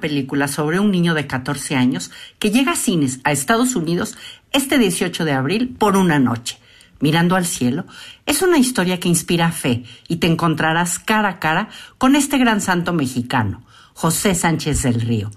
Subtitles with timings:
[0.00, 4.16] película sobre un niño de 14 años que llega a cines a Estados Unidos
[4.52, 6.58] este 18 de abril por una noche.
[7.00, 7.86] Mirando al cielo,
[8.24, 12.60] es una historia que inspira fe y te encontrarás cara a cara con este gran
[12.60, 13.62] santo mexicano,
[13.92, 15.30] José Sánchez del Río.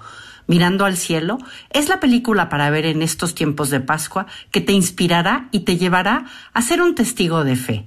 [0.47, 1.37] Mirando al cielo
[1.69, 5.77] es la película para ver en estos tiempos de Pascua que te inspirará y te
[5.77, 7.85] llevará a ser un testigo de fe.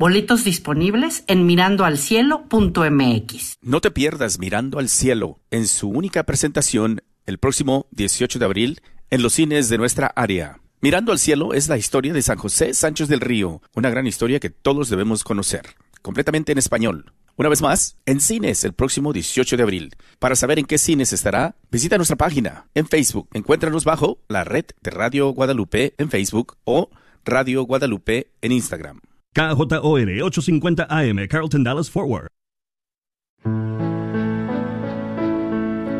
[0.00, 3.58] Boletos disponibles en mirandoalcielo.mx.
[3.60, 8.80] No te pierdas Mirando al Cielo en su única presentación el próximo 18 de abril
[9.10, 10.62] en los cines de nuestra área.
[10.80, 14.40] Mirando al Cielo es la historia de San José Sánchez del Río, una gran historia
[14.40, 17.12] que todos debemos conocer, completamente en español.
[17.36, 19.94] Una vez más, en cines el próximo 18 de abril.
[20.18, 23.28] Para saber en qué cines estará, visita nuestra página en Facebook.
[23.34, 26.88] Encuéntranos bajo la red de Radio Guadalupe en Facebook o
[27.22, 29.02] Radio Guadalupe en Instagram.
[29.32, 32.26] KJOR 850 AM, Carlton Dallas Forward.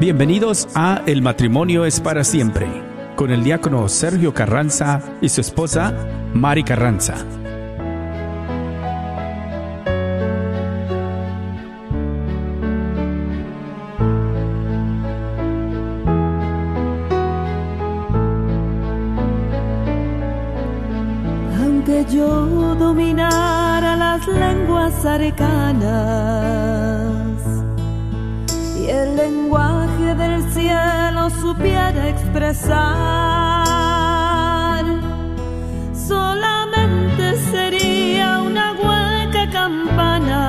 [0.01, 2.67] Bienvenidos a El matrimonio es para siempre,
[3.15, 5.95] con el diácono Sergio Carranza y su esposa
[6.35, 7.25] Mari Carranza.
[22.13, 25.87] Yo dominara las lenguas arcanas
[28.81, 32.81] y el lenguaje del cielo supiera expresar,
[35.95, 40.41] solamente sería una hueca campana.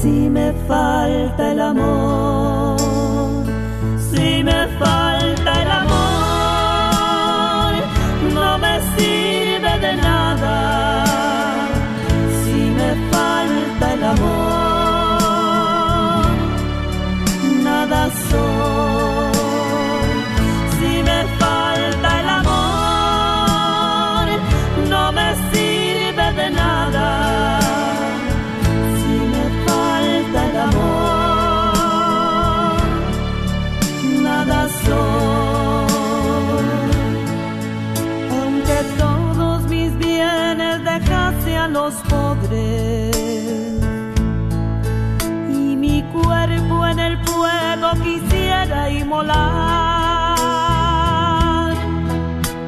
[0.00, 2.47] Si me falta el amor,
[8.60, 9.27] no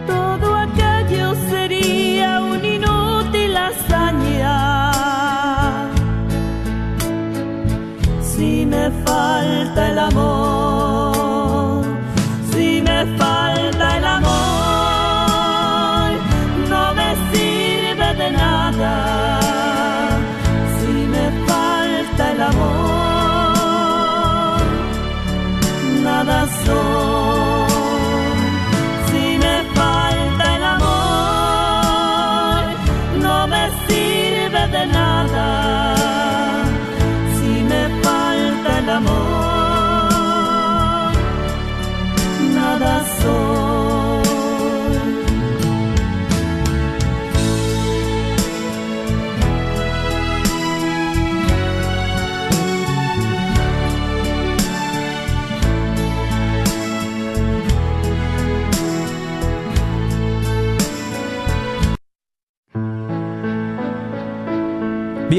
[0.06, 4.92] todo aquello sería un inútil hazaña.
[8.20, 10.49] Si me falta el amor,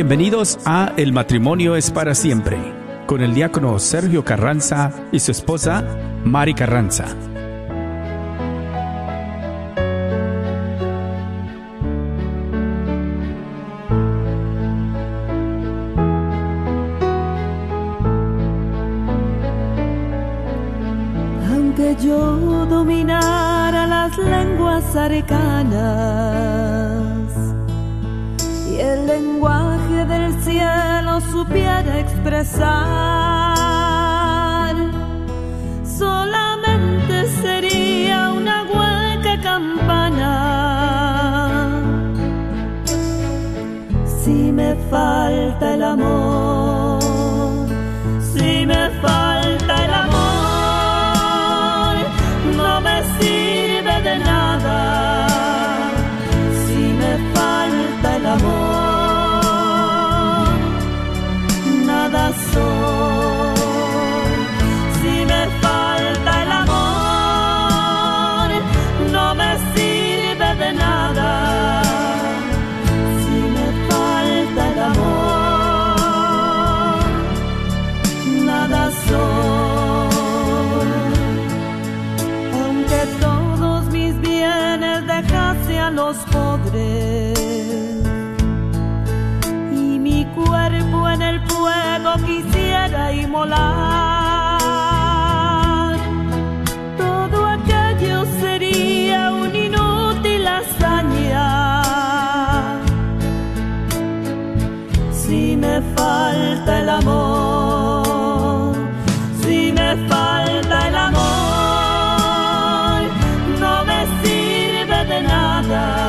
[0.01, 2.57] Bienvenidos a El matrimonio es para siempre,
[3.05, 5.83] con el diácono Sergio Carranza y su esposa
[6.25, 7.05] Mari Carranza.
[21.47, 26.60] Aunque yo dominara las lenguas arcanas
[32.21, 32.75] expresar,
[35.83, 40.31] solamente sería una hueca campana.
[44.05, 46.70] Si me falta el amor,
[96.97, 101.81] Todo aquello sería un inútil hazaña.
[105.11, 108.75] Si me falta el amor,
[109.41, 111.21] si me falta el amor,
[113.59, 116.00] no me sirve de nada.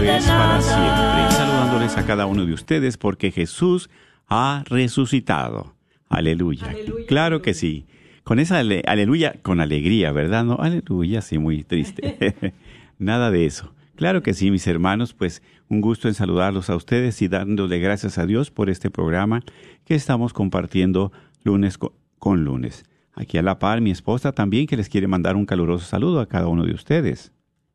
[0.00, 1.30] De es para siempre.
[1.36, 3.90] Saludándoles a cada uno de ustedes porque Jesús
[4.28, 5.74] ha resucitado.
[6.08, 6.74] Aleluya.
[7.06, 7.86] claro que sí.
[8.24, 10.44] Con esa ale- aleluya, con alegría, ¿verdad?
[10.44, 12.54] No, aleluya, sí, muy triste.
[12.98, 13.72] Nada de eso.
[13.96, 18.18] Claro que sí, mis hermanos, pues un gusto en saludarlos a ustedes y dándole gracias
[18.18, 19.42] a Dios por este programa
[19.84, 21.10] que estamos compartiendo
[21.42, 22.84] lunes co- con lunes.
[23.14, 26.26] Aquí a la par, mi esposa también que les quiere mandar un caluroso saludo a
[26.28, 27.32] cada uno de ustedes.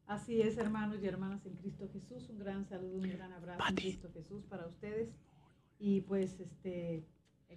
[0.08, 2.12] Así es, hermanos y hermanas en Cristo Jesús.
[2.44, 5.07] Un gran saludo, un gran abrazo en Cristo Jesús para ustedes.
[5.79, 7.06] Y pues, este,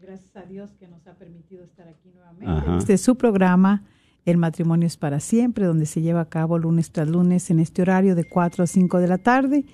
[0.00, 2.46] gracias a Dios que nos ha permitido estar aquí nuevamente.
[2.46, 2.78] Ajá.
[2.78, 3.82] Este es su programa,
[4.24, 7.82] El matrimonio es para siempre, donde se lleva a cabo lunes tras lunes en este
[7.82, 9.64] horario de 4 a 5 de la tarde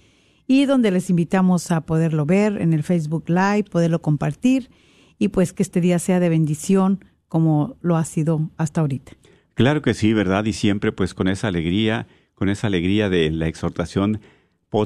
[0.47, 4.71] y donde les invitamos a poderlo ver en el Facebook Live, poderlo compartir
[5.19, 9.13] y pues que este día sea de bendición como lo ha sido hasta ahorita.
[9.53, 10.47] Claro que sí, ¿verdad?
[10.47, 14.19] Y siempre pues con esa alegría, con esa alegría de la exhortación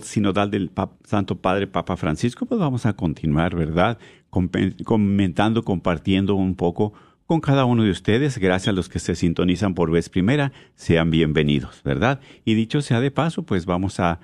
[0.02, 0.70] sinodal del
[1.04, 3.98] Santo Padre Papa Francisco, pues vamos a continuar, ¿verdad?
[4.30, 6.92] Comentando, compartiendo un poco
[7.26, 8.38] con cada uno de ustedes.
[8.38, 12.20] Gracias a los que se sintonizan por vez primera, sean bienvenidos, ¿verdad?
[12.44, 14.20] Y dicho sea de paso, pues vamos a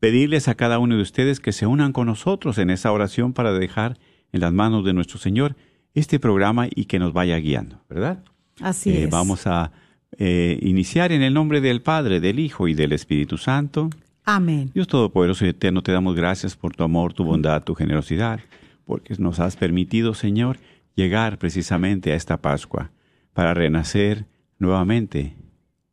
[0.00, 3.52] pedirles a cada uno de ustedes que se unan con nosotros en esa oración para
[3.52, 3.98] dejar
[4.32, 5.56] en las manos de nuestro Señor
[5.94, 8.22] este programa y que nos vaya guiando, ¿verdad?
[8.60, 9.10] Así Eh, es.
[9.10, 9.72] Vamos a
[10.18, 13.90] eh, iniciar en el nombre del Padre, del Hijo y del Espíritu Santo.
[14.26, 14.70] Amén.
[14.72, 18.40] Dios Todopoderoso y Eterno, te damos gracias por tu amor, tu bondad, tu generosidad,
[18.86, 20.56] porque nos has permitido, Señor,
[20.94, 22.90] llegar precisamente a esta Pascua
[23.34, 24.26] para renacer
[24.58, 25.36] nuevamente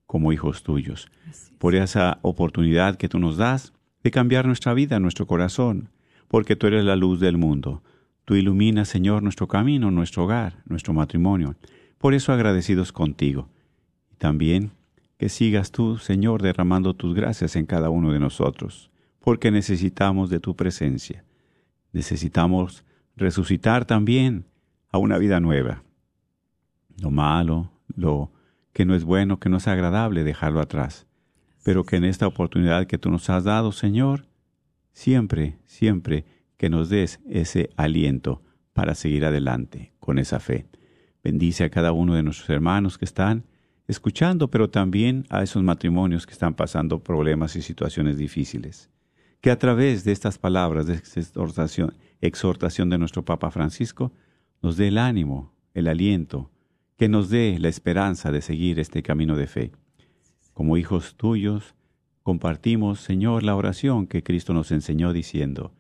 [0.06, 1.10] como hijos tuyos.
[1.58, 5.90] Por esa oportunidad que tú nos das de cambiar nuestra vida, nuestro corazón,
[6.30, 7.84] porque tú eres la luz del mundo.
[8.24, 11.56] Tú iluminas, Señor, nuestro camino, nuestro hogar, nuestro matrimonio.
[11.98, 13.50] Por eso agradecidos contigo.
[14.10, 14.72] Y también
[15.22, 20.40] que sigas tú, Señor, derramando tus gracias en cada uno de nosotros, porque necesitamos de
[20.40, 21.24] tu presencia.
[21.94, 22.84] Necesitamos
[23.16, 24.48] resucitar también
[24.90, 25.84] a una vida nueva.
[27.00, 28.32] Lo malo, lo
[28.74, 31.06] que no es bueno, que no es agradable dejarlo atrás,
[31.64, 34.26] pero que en esta oportunidad que tú nos has dado, Señor,
[34.92, 36.26] siempre, siempre
[36.58, 38.42] que nos des ese aliento
[38.74, 40.66] para seguir adelante con esa fe.
[41.24, 43.46] Bendice a cada uno de nuestros hermanos que están
[43.92, 48.90] escuchando, pero también a esos matrimonios que están pasando problemas y situaciones difíciles.
[49.42, 54.12] Que a través de estas palabras de exhortación, exhortación de nuestro Papa Francisco,
[54.62, 56.52] nos dé el ánimo, el aliento,
[56.98, 59.72] que nos dé la esperanza de seguir este camino de fe.
[60.54, 61.76] Como hijos tuyos,
[62.24, 65.74] compartimos, Señor, la oración que Cristo nos enseñó diciendo,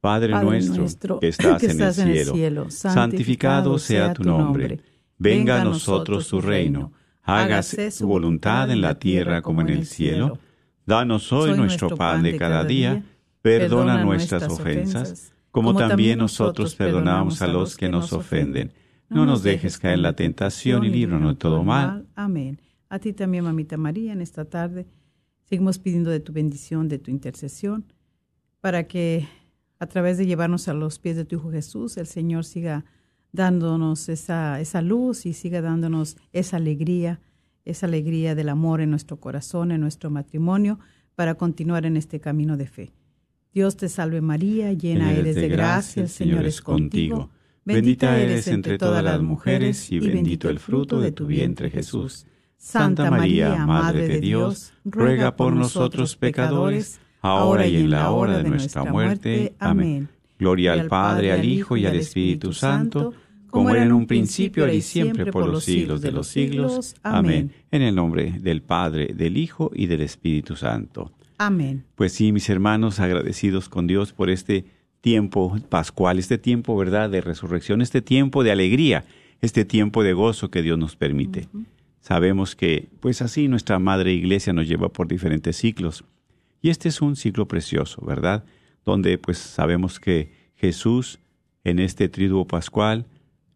[0.00, 1.62] Padre, nuestro, que estás,
[1.98, 4.80] en, el cielo, santificado sea tu nombre.
[5.18, 6.92] Venga a nosotros tu reino.
[7.30, 10.38] Hágase tu voluntad en la tierra como en el cielo.
[10.86, 13.04] Danos hoy nuestro pan de cada día.
[13.42, 18.72] Perdona nuestras ofensas, como también nosotros perdonamos a los que nos ofenden.
[19.08, 22.06] No nos dejes caer en la tentación y líbranos de todo mal.
[22.14, 22.60] Amén.
[22.88, 24.86] A ti también, mamita María, en esta tarde
[25.44, 27.84] seguimos pidiendo de tu bendición, de tu intercesión,
[28.60, 29.26] para que
[29.80, 32.84] a través de llevarnos a los pies de tu Hijo Jesús, el Señor siga
[33.32, 37.20] dándonos esa, esa luz y siga dándonos esa alegría,
[37.64, 40.78] esa alegría del amor en nuestro corazón, en nuestro matrimonio,
[41.14, 42.92] para continuar en este camino de fe.
[43.52, 47.30] Dios te salve María, llena eres de gracia, el Señor es contigo.
[47.64, 52.26] Bendita eres entre todas las mujeres y bendito el fruto de tu vientre Jesús.
[52.56, 58.48] Santa María, Madre de Dios, ruega por nosotros pecadores, ahora y en la hora de
[58.48, 59.54] nuestra muerte.
[59.58, 60.08] Amén.
[60.40, 63.12] Gloria al Padre, al Hijo y al Espíritu Santo,
[63.50, 66.94] como era en un principio, y siempre, por los siglos de los siglos.
[67.02, 67.52] Amén.
[67.70, 71.12] En el nombre del Padre, del Hijo y del Espíritu Santo.
[71.36, 71.84] Amén.
[71.94, 74.64] Pues sí, mis hermanos, agradecidos con Dios por este
[75.00, 79.04] tiempo pascual, este tiempo, ¿verdad?, de resurrección, este tiempo de alegría,
[79.40, 81.48] este tiempo de gozo que Dios nos permite.
[82.00, 86.04] Sabemos que, pues así, nuestra Madre Iglesia nos lleva por diferentes ciclos.
[86.62, 88.44] Y este es un ciclo precioso, ¿verdad?
[88.90, 91.20] Donde pues sabemos que Jesús
[91.62, 93.06] en este triduo pascual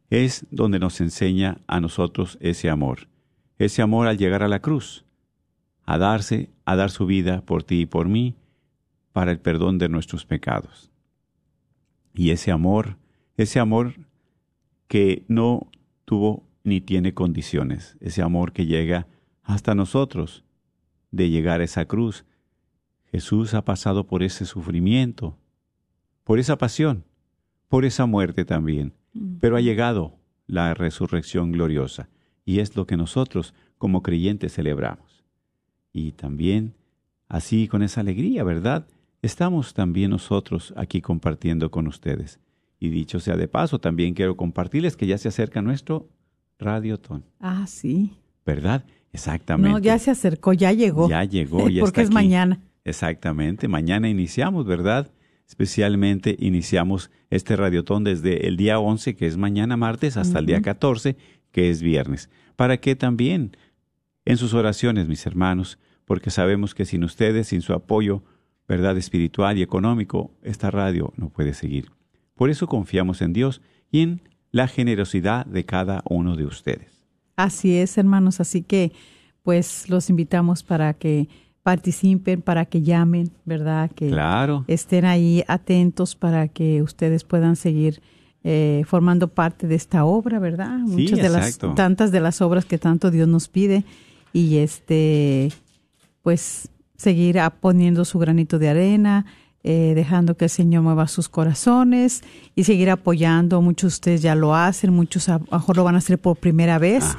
[0.08, 3.08] es donde nos enseña a nosotros ese amor.
[3.58, 5.04] Ese amor al llegar a la cruz,
[5.82, 8.36] a darse, a dar su vida por ti y por mí,
[9.12, 10.92] para el perdón de nuestros pecados.
[12.14, 12.96] Y ese amor,
[13.36, 13.94] ese amor
[14.86, 15.68] que no
[16.04, 19.08] tuvo ni tiene condiciones, ese amor que llega
[19.42, 20.44] hasta nosotros,
[21.10, 22.24] de llegar a esa cruz,
[23.14, 25.38] Jesús ha pasado por ese sufrimiento,
[26.24, 27.04] por esa pasión,
[27.68, 28.92] por esa muerte también,
[29.38, 30.16] pero ha llegado
[30.48, 32.08] la resurrección gloriosa
[32.44, 35.22] y es lo que nosotros como creyentes celebramos.
[35.92, 36.74] Y también,
[37.28, 38.88] así con esa alegría, ¿verdad?
[39.22, 42.40] Estamos también nosotros aquí compartiendo con ustedes.
[42.80, 46.08] Y dicho sea de paso, también quiero compartirles que ya se acerca nuestro
[46.58, 47.22] Radiotón.
[47.38, 48.10] Ah, sí.
[48.44, 48.84] ¿Verdad?
[49.12, 49.70] Exactamente.
[49.70, 51.08] No, ya se acercó, ya llegó.
[51.08, 52.58] Ya llegó, ya Porque es mañana.
[52.84, 55.10] Exactamente, mañana iniciamos, ¿verdad?
[55.48, 60.62] Especialmente iniciamos este radiotón desde el día 11, que es mañana martes, hasta el día
[60.62, 61.16] 14,
[61.50, 62.30] que es viernes.
[62.56, 63.56] Para que también
[64.24, 68.22] en sus oraciones, mis hermanos, porque sabemos que sin ustedes, sin su apoyo,
[68.66, 71.90] verdad espiritual y económico, esta radio no puede seguir.
[72.34, 73.60] Por eso confiamos en Dios
[73.90, 77.06] y en la generosidad de cada uno de ustedes.
[77.36, 78.92] Así es, hermanos, así que
[79.42, 81.28] pues los invitamos para que
[81.64, 83.90] participen, para que llamen, ¿verdad?
[83.90, 84.64] Que claro.
[84.68, 88.02] estén ahí atentos para que ustedes puedan seguir
[88.44, 90.78] eh, formando parte de esta obra, ¿verdad?
[90.80, 93.82] Muchas de las tantas de las obras que tanto Dios nos pide
[94.34, 95.50] y este
[96.20, 96.68] pues
[96.98, 99.24] seguir poniendo su granito de arena,
[99.62, 102.22] eh, dejando que el Señor mueva sus corazones
[102.54, 103.62] y seguir apoyando.
[103.62, 106.36] Muchos de ustedes ya lo hacen, muchos a lo mejor lo van a hacer por
[106.36, 107.16] primera vez,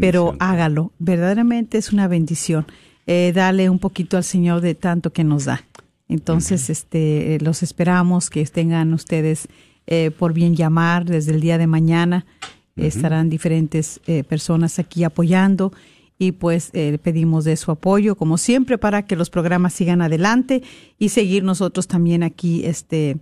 [0.00, 0.90] pero hágalo.
[0.98, 2.66] Verdaderamente es una bendición
[3.06, 5.64] eh, dale un poquito al Señor de tanto que nos da.
[6.08, 9.48] Entonces, este, los esperamos que tengan ustedes
[9.86, 12.26] eh, por bien llamar desde el día de mañana.
[12.76, 15.72] Estarán diferentes eh, personas aquí apoyando
[16.18, 20.62] y pues eh, pedimos de su apoyo como siempre para que los programas sigan adelante
[20.98, 23.18] y seguir nosotros también aquí este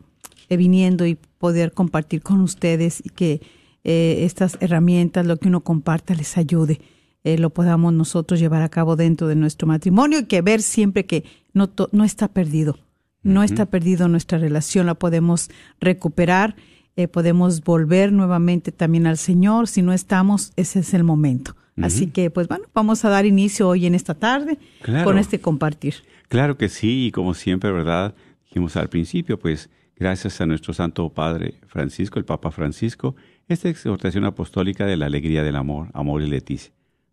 [0.48, 3.40] viniendo y poder compartir con ustedes y que
[3.84, 6.80] estas herramientas, lo que uno comparta, les ayude.
[7.24, 11.06] Eh, lo podamos nosotros llevar a cabo dentro de nuestro matrimonio y que ver siempre
[11.06, 12.78] que no, no está perdido,
[13.22, 15.48] no está perdido nuestra relación, la podemos
[15.80, 16.56] recuperar,
[16.96, 21.54] eh, podemos volver nuevamente también al Señor, si no estamos, ese es el momento.
[21.80, 24.58] Así que, pues bueno, vamos a dar inicio hoy en esta tarde
[25.04, 25.94] con este compartir.
[26.28, 28.14] Claro que sí, y como siempre, ¿verdad?
[28.44, 33.16] Dijimos al principio, pues gracias a nuestro Santo Padre Francisco, el Papa Francisco,
[33.48, 36.72] esta exhortación apostólica de la alegría del amor, amor y leticia.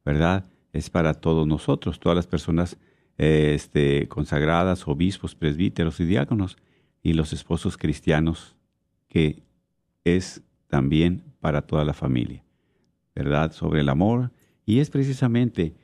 [0.10, 0.46] ¿Verdad?
[0.74, 2.78] es para todos nosotros, todas las personas
[3.20, 6.58] eh, este, consagradas, obispos, presbíteros y diáconos,
[7.04, 8.56] y los esposos cristianos,
[9.08, 9.44] que
[10.04, 12.44] es también para toda la familia,
[13.14, 13.52] ¿verdad?
[13.52, 14.32] Sobre el amor,
[14.66, 15.76] y es precisamente,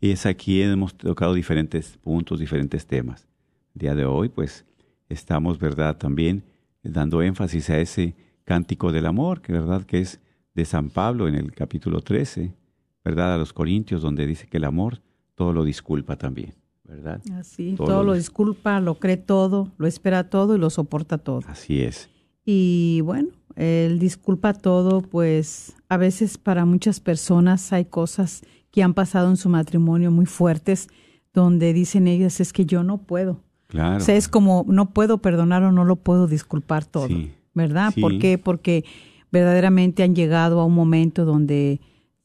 [0.00, 3.28] y es aquí hemos tocado diferentes puntos, diferentes temas.
[3.74, 4.64] El día de hoy, pues,
[5.10, 5.98] estamos, ¿verdad?
[5.98, 6.42] También
[6.82, 8.14] dando énfasis a ese
[8.44, 10.20] cántico del amor, que verdad que es
[10.54, 12.54] de San Pablo en el capítulo 13,
[13.04, 13.34] ¿verdad?
[13.34, 15.00] A los Corintios, donde dice que el amor
[15.34, 17.20] todo lo disculpa también, ¿verdad?
[17.38, 21.40] Así, todo, lo, disculpa, lo cree todo, lo espera todo y lo soporta todo.
[21.46, 22.08] Así es.
[22.44, 28.94] Y bueno, el disculpa todo, pues a veces para muchas personas hay cosas que han
[28.94, 30.88] pasado en su matrimonio muy fuertes,
[31.32, 33.40] donde dicen ellas, es que yo no puedo.
[33.68, 33.96] Claro.
[33.96, 37.32] O sea, es como, no puedo perdonar o no lo puedo disculpar todo, Sí.
[37.54, 37.92] ¿verdad?
[37.94, 38.00] Sí.
[38.00, 38.38] ¿Por qué?
[38.38, 38.84] Porque
[39.32, 41.80] verdaderamente han llegado a un momento donde,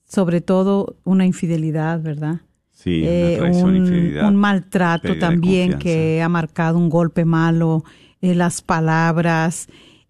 [0.09, 2.41] sobre todo, una infidelidad, ¿verdad?
[2.71, 4.27] Sí, Eh, una traición, un, infidelidad.
[4.27, 7.83] un maltrato también que ha marcado un golpe malo,
[8.21, 9.67] eh, las palabras,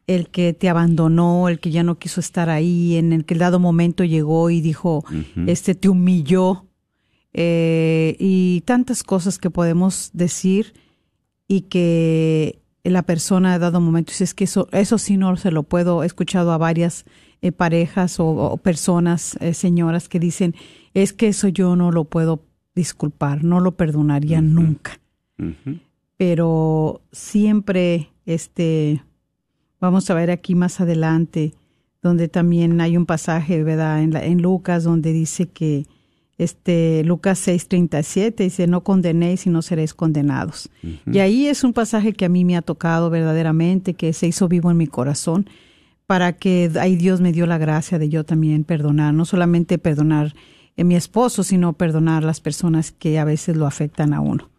[0.08, 3.40] el que te abandonó, el que ya no quiso estar ahí, en el que el
[3.42, 5.04] dado momento llegó y dijo,
[5.46, 6.66] este te humilló,
[7.34, 10.74] eh, y tantas cosas que podemos decir
[11.48, 15.52] y que la persona ha dado momento dice es que eso, eso sí no se
[15.52, 17.06] lo puedo, he escuchado a varias
[17.42, 20.56] eh, parejas o, o personas, eh, señoras que dicen,
[20.94, 22.42] es que eso yo no lo puedo
[22.76, 25.00] disculpar, no lo perdonaría nunca.
[26.18, 29.04] Pero siempre, este,
[29.80, 31.54] vamos a ver aquí más adelante,
[32.02, 34.02] donde también hay un pasaje, ¿verdad?
[34.02, 35.86] En, la- en Lucas, donde dice que,
[36.38, 40.70] este, Lucas 6:37 dice, no condenéis y no seréis condenados.
[41.12, 44.48] Y ahí es un pasaje que a mí me ha tocado verdaderamente, que se hizo
[44.48, 45.50] vivo en mi corazón,
[46.10, 50.34] para que ahí Dios me dio la gracia de yo también perdonar, no solamente perdonar
[50.76, 54.50] a mi esposo, sino perdonar las personas que a veces lo afectan a uno.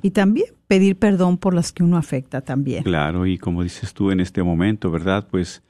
[0.00, 2.84] Y también pedir perdón por las que uno afecta también.
[2.84, 5.28] Claro, y como dices tú en este momento, ¿verdad?
[5.30, 5.62] Pues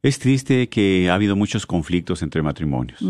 [0.00, 3.02] es triste que ha habido muchos conflictos entre matrimonios.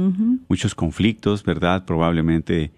[0.49, 1.85] Muchos conflictos, ¿verdad?
[1.85, 2.73] Probablemente,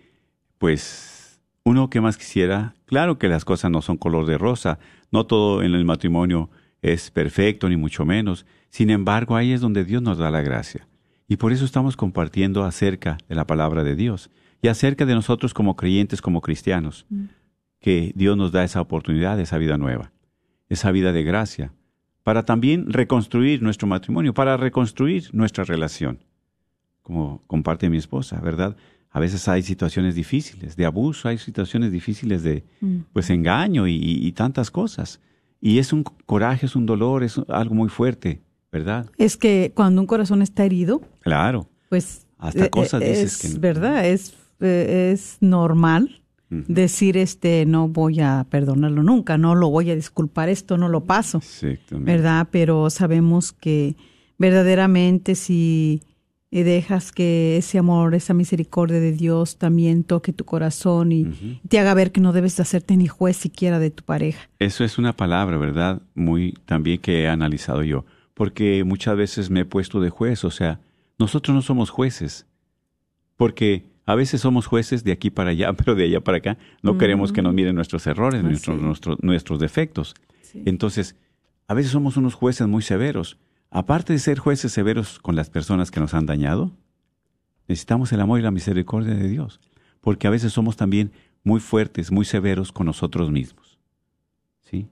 [0.59, 4.79] pues, uno que más quisiera, claro que las cosas no son color de rosa,
[5.11, 6.51] no todo en el matrimonio
[6.83, 8.44] es perfecto, ni mucho menos.
[8.74, 10.88] Sin embargo, ahí es donde Dios nos da la gracia.
[11.28, 14.30] Y por eso estamos compartiendo acerca de la palabra de Dios
[14.62, 17.06] y acerca de nosotros como creyentes, como cristianos,
[17.78, 20.10] que Dios nos da esa oportunidad, esa vida nueva,
[20.68, 21.72] esa vida de gracia,
[22.24, 26.18] para también reconstruir nuestro matrimonio, para reconstruir nuestra relación,
[27.02, 28.76] como comparte mi esposa, ¿verdad?
[29.08, 32.64] A veces hay situaciones difíciles de abuso, hay situaciones difíciles de
[33.12, 35.20] pues engaño y tantas cosas.
[35.60, 38.42] Y es un coraje, es un dolor, es algo muy fuerte,
[38.74, 39.06] ¿verdad?
[39.16, 41.68] Es que cuando un corazón está herido, Claro.
[41.88, 42.26] pues...
[42.37, 47.88] Hasta eh, cosas eh, dices es que- verdad, es, eh, es normal decir, este, no
[47.88, 51.40] voy a perdonarlo nunca, no lo voy a disculpar, esto no lo paso.
[51.90, 52.48] ¿verdad?
[52.50, 53.96] Pero sabemos que
[54.38, 56.02] verdaderamente si
[56.50, 61.94] dejas que ese amor, esa misericordia de Dios también toque tu corazón y te haga
[61.94, 64.48] ver que no debes de hacerte ni juez siquiera de tu pareja.
[64.60, 66.02] Eso es una palabra, ¿verdad?
[66.14, 68.04] Muy también que he analizado yo,
[68.35, 70.81] porque muchas veces me he puesto de juez, o sea,
[71.18, 72.47] nosotros no somos jueces,
[73.37, 76.99] porque a veces somos jueces de aquí para allá, pero de allá para acá no
[76.99, 78.85] queremos que nos miren nuestros errores, Ah, nuestros, sí.
[78.85, 80.14] nuestros, nuestros defectos.
[80.66, 81.16] Entonces,
[81.66, 83.38] a veces somos unos jueces muy severos.
[83.70, 86.70] Aparte de ser jueces severos con las personas que nos han dañado,
[87.66, 89.61] necesitamos el amor y la misericordia de Dios,
[90.01, 91.11] porque a veces somos también
[91.42, 93.79] muy fuertes, muy severos con nosotros mismos.
[94.62, 94.88] ¿Sí?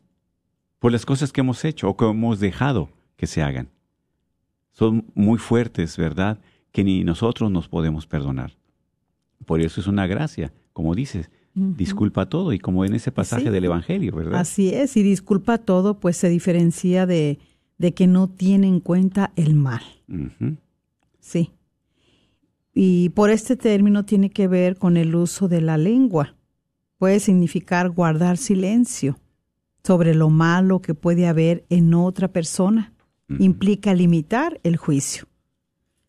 [0.80, 2.88] Por las cosas que hemos hecho o que hemos dejado
[3.22, 3.68] que se hagan.
[4.72, 6.40] Son muy fuertes, ¿verdad?
[6.72, 8.56] Que ni nosotros nos podemos perdonar.
[9.46, 13.50] Por eso es una gracia, como dices, disculpa todo y como en ese pasaje Sí.
[13.50, 14.40] del Evangelio, ¿verdad?
[14.40, 17.38] Así es, y disculpa todo, pues se diferencia de,
[17.78, 19.82] de que no tiene en cuenta el mal.
[21.20, 21.52] Sí.
[22.74, 26.34] Y por este término tiene que ver con el uso de la lengua.
[26.98, 29.16] Puede significar guardar silencio
[29.84, 32.92] sobre lo malo que puede haber en otra persona.
[33.38, 35.26] Implica limitar el juicio.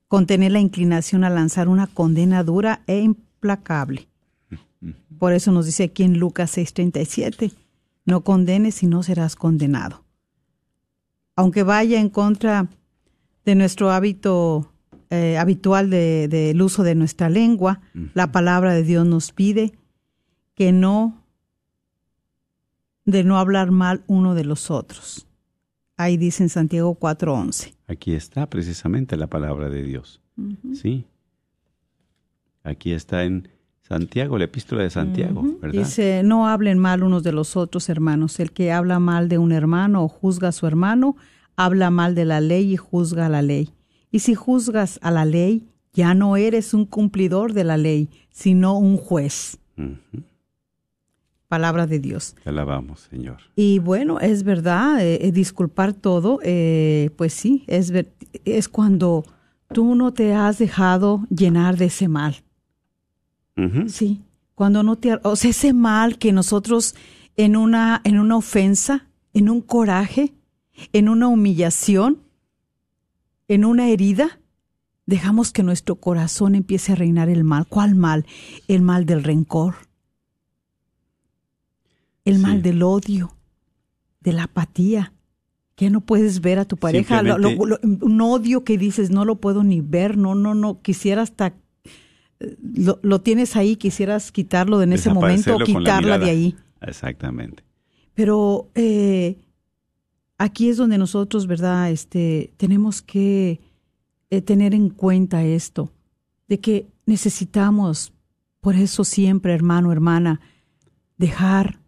[0.07, 4.07] Contener la inclinación a lanzar una condena dura e implacable.
[5.17, 7.51] Por eso nos dice aquí en Lucas 6:37,
[8.05, 10.03] no condenes y no serás condenado.
[11.35, 12.67] Aunque vaya en contra
[13.45, 14.69] de nuestro hábito
[15.09, 17.81] eh, habitual de- del uso de nuestra lengua,
[18.13, 19.73] la palabra de Dios nos pide
[20.55, 21.23] que no,
[23.05, 25.27] de no hablar mal uno de los otros.
[26.03, 27.73] Ahí dice en Santiago 4:11.
[27.87, 30.21] Aquí está precisamente la palabra de Dios.
[30.73, 31.05] Sí.
[32.63, 33.47] Aquí está en
[33.81, 35.79] Santiago, la epístola de Santiago, ¿verdad?
[35.79, 38.39] Dice, no hablen mal unos de los otros hermanos.
[38.39, 41.15] El que habla mal de un hermano o juzga a su hermano,
[41.55, 43.69] habla mal de la ley y juzga a la ley.
[44.11, 48.77] Y si juzgas a la ley, ya no eres un cumplidor de la ley, sino
[48.77, 49.57] un juez.
[51.57, 52.35] Palabra de Dios.
[52.43, 53.37] Te alabamos, Señor.
[53.55, 58.11] Y bueno, es verdad, eh, eh, disculpar todo, eh, pues sí, es, ver-
[58.43, 59.23] es cuando
[59.71, 62.37] tú no te has dejado llenar de ese mal.
[63.87, 64.23] Sí,
[64.55, 66.95] cuando no te, o sea, ese mal que nosotros
[67.37, 70.33] en una en una ofensa, en un coraje,
[70.91, 72.17] en una humillación,
[73.47, 74.39] en una herida,
[75.05, 77.67] dejamos que nuestro corazón empiece a reinar el mal.
[77.67, 78.25] ¿Cuál mal?
[78.67, 79.75] El mal del rencor.
[82.25, 82.41] El Sí.
[82.41, 83.35] mal del odio,
[84.21, 85.13] de la apatía.
[85.75, 89.09] Que no puedes ver a tu pareja, lo- lo- Simplemente- lo- un odio que dices,
[89.09, 91.55] no lo puedo ni ver, no, no, no, quisiera hasta
[92.61, 96.55] lo, lo tienes ahí, quisieras quitarlo en ese momento o quitarla de ahí.
[96.81, 97.63] Exactamente.
[98.13, 99.37] Pero eh,
[100.37, 101.89] aquí es donde nosotros, ¿verdad?
[101.89, 103.59] Este, tenemos que
[104.29, 105.91] eh, tener en cuenta esto,
[106.47, 108.11] de que necesitamos,
[108.61, 110.39] por eso siempre, hermano, hermana,
[111.17, 111.79] dejar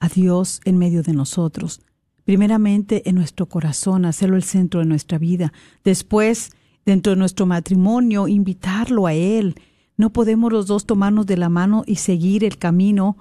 [0.00, 1.80] a Dios en medio de nosotros.
[2.24, 5.52] Primeramente en nuestro corazón, hacerlo el centro de nuestra vida.
[5.84, 6.50] Después,
[6.84, 9.54] dentro de nuestro matrimonio, invitarlo a Él.
[9.96, 13.16] No podemos los dos tomarnos de la mano y seguir el camino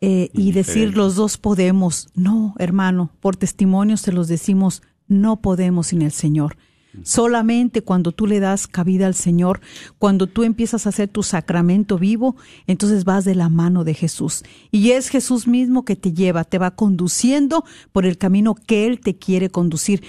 [0.00, 2.08] eh, y decir los dos podemos.
[2.14, 6.56] No, hermano, por testimonio se los decimos, no podemos sin el Señor.
[7.02, 9.60] Solamente cuando tú le das cabida al Señor,
[9.98, 14.44] cuando tú empiezas a hacer tu sacramento vivo, entonces vas de la mano de Jesús.
[14.70, 19.00] Y es Jesús mismo que te lleva, te va conduciendo por el camino que Él
[19.00, 20.02] te quiere conducir.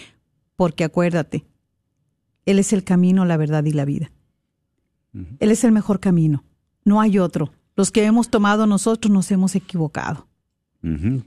[0.56, 1.46] Porque acuérdate,
[2.46, 4.12] Él es el camino, la verdad y la vida.
[5.40, 6.44] Él es el mejor camino.
[6.84, 7.52] No hay otro.
[7.76, 10.28] Los que hemos tomado nosotros nos hemos equivocado.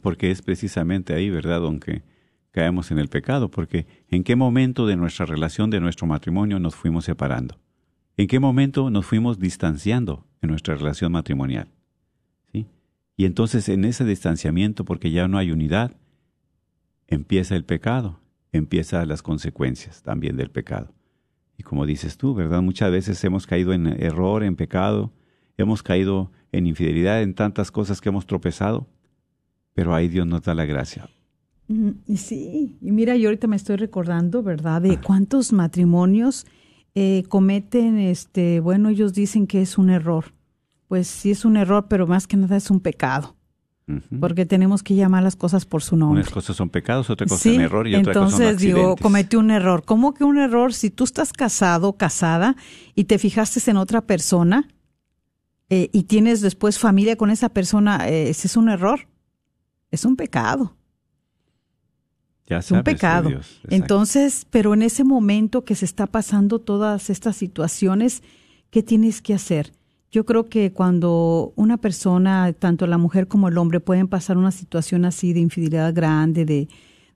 [0.03, 1.65] Porque es precisamente ahí, ¿verdad?
[1.65, 2.03] Aunque
[2.51, 6.75] caemos en el pecado, porque ¿en qué momento de nuestra relación, de nuestro matrimonio nos
[6.75, 7.59] fuimos separando?
[8.17, 11.69] ¿En qué momento nos fuimos distanciando en nuestra relación matrimonial?
[12.53, 12.67] ¿Sí?
[13.17, 15.97] Y entonces en ese distanciamiento, porque ya no hay unidad,
[17.07, 18.21] empieza el pecado,
[18.53, 20.93] empiezan las consecuencias también del pecado.
[21.57, 22.63] Y como dices tú, ¿verdad?
[22.63, 25.13] Muchas veces hemos caído en error, en pecado,
[25.57, 28.87] hemos caído en infidelidad, en tantas cosas que hemos tropezado,
[29.75, 31.09] pero ahí Dios nos da la gracia.
[32.17, 36.47] Sí, y mira, yo ahorita me estoy recordando, ¿verdad?, de cuántos matrimonios
[36.95, 40.33] eh, cometen, este, bueno, ellos dicen que es un error.
[40.89, 43.37] Pues sí es un error, pero más que nada es un pecado,
[44.19, 46.23] porque tenemos que llamar las cosas por su nombre.
[46.23, 48.97] Unas cosas son pecados, otra cosa Sí, es error y otra cosa son entonces digo,
[48.97, 49.85] cometí un error.
[49.85, 50.73] ¿Cómo que un error?
[50.73, 52.57] Si tú estás casado, casada,
[52.95, 54.67] y te fijaste en otra persona
[55.69, 59.09] eh, y tienes después familia con esa persona, eh, ese es un error.
[59.91, 60.78] Es un pecado.
[62.49, 63.29] Ya Es un pecado.
[63.29, 63.61] Dios.
[63.69, 68.23] Entonces, pero en ese momento que se está pasando todas estas situaciones,
[68.71, 69.73] ¿qué tienes que hacer?
[70.11, 74.51] Yo creo que cuando una persona, tanto la mujer como el hombre, pueden pasar una
[74.51, 76.69] situación así de infidelidad grande, de,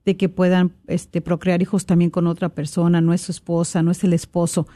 [0.05, 3.89] de que puedan este, procrear hijos también con otra persona, no es su esposa, no
[3.89, 4.67] es el esposo.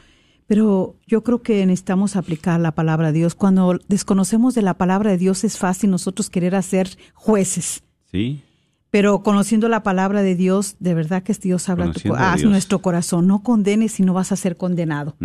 [0.48, 3.36] Pero yo creo que necesitamos aplicar la palabra de Dios.
[3.36, 7.84] Cuando desconocemos de la palabra de Dios es fácil nosotros querer hacer jueces.
[8.10, 8.42] Sí,
[8.90, 12.50] Pero conociendo la palabra de Dios, de verdad que Dios habla a, tu, a Dios.
[12.50, 13.26] nuestro corazón.
[13.26, 15.16] No condenes y no vas a ser condenado.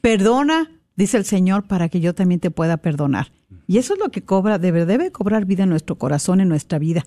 [0.00, 3.30] Perdona, dice el Señor, para que yo también te pueda perdonar.
[3.66, 6.78] Y eso es lo que cobra, debe, debe cobrar vida en nuestro corazón, en nuestra
[6.78, 7.04] vida.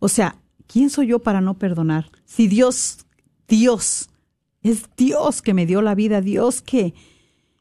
[0.00, 2.10] O sea, ¿quién soy yo para no perdonar?
[2.24, 3.06] Si Dios,
[3.46, 4.08] Dios,
[4.62, 6.94] es Dios que me dio la vida, Dios que,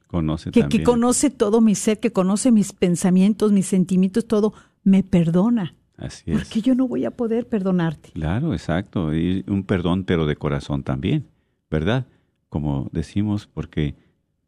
[0.07, 5.03] conoce que, que conoce todo mi ser, que conoce mis pensamientos, mis sentimientos, todo, me
[5.03, 5.75] perdona.
[5.97, 6.49] Así ¿Por es.
[6.49, 8.11] qué yo no voy a poder perdonarte?
[8.11, 9.13] Claro, exacto.
[9.15, 11.27] Y un perdón, pero de corazón también,
[11.71, 12.05] ¿verdad?
[12.49, 13.95] Como decimos, porque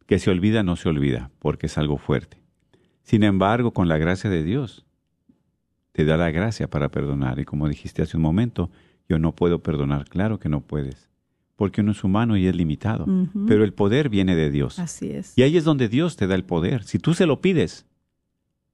[0.06, 2.42] que se olvida no se olvida, porque es algo fuerte.
[3.04, 4.86] Sin embargo, con la gracia de Dios,
[5.92, 7.40] te da la gracia para perdonar.
[7.40, 8.70] Y como dijiste hace un momento,
[9.08, 10.06] yo no puedo perdonar.
[10.08, 11.10] Claro que no puedes,
[11.56, 13.08] porque uno es humano y es limitado.
[13.48, 14.78] Pero el poder viene de Dios.
[14.80, 15.36] Así es.
[15.36, 16.84] Y ahí es donde Dios te da el poder.
[16.84, 17.86] Si tú se lo pides,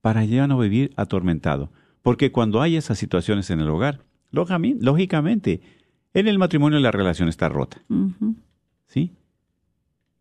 [0.02, 1.72] para ya no vivir atormentado.
[2.06, 5.62] Porque cuando hay esas situaciones en el hogar, lógicamente,
[6.14, 7.82] en el matrimonio la relación está rota.
[8.86, 9.12] ¿Sí?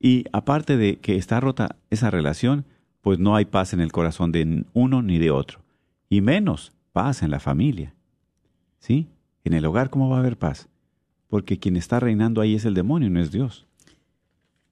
[0.01, 2.65] Y aparte de que está rota esa relación,
[3.03, 5.61] pues no hay paz en el corazón de uno ni de otro.
[6.09, 7.95] Y menos paz en la familia.
[8.79, 9.07] ¿Sí?
[9.45, 10.71] En el hogar, ¿cómo va a haber paz?
[11.29, 13.67] Porque quien está reinando ahí es el demonio, no es Dios.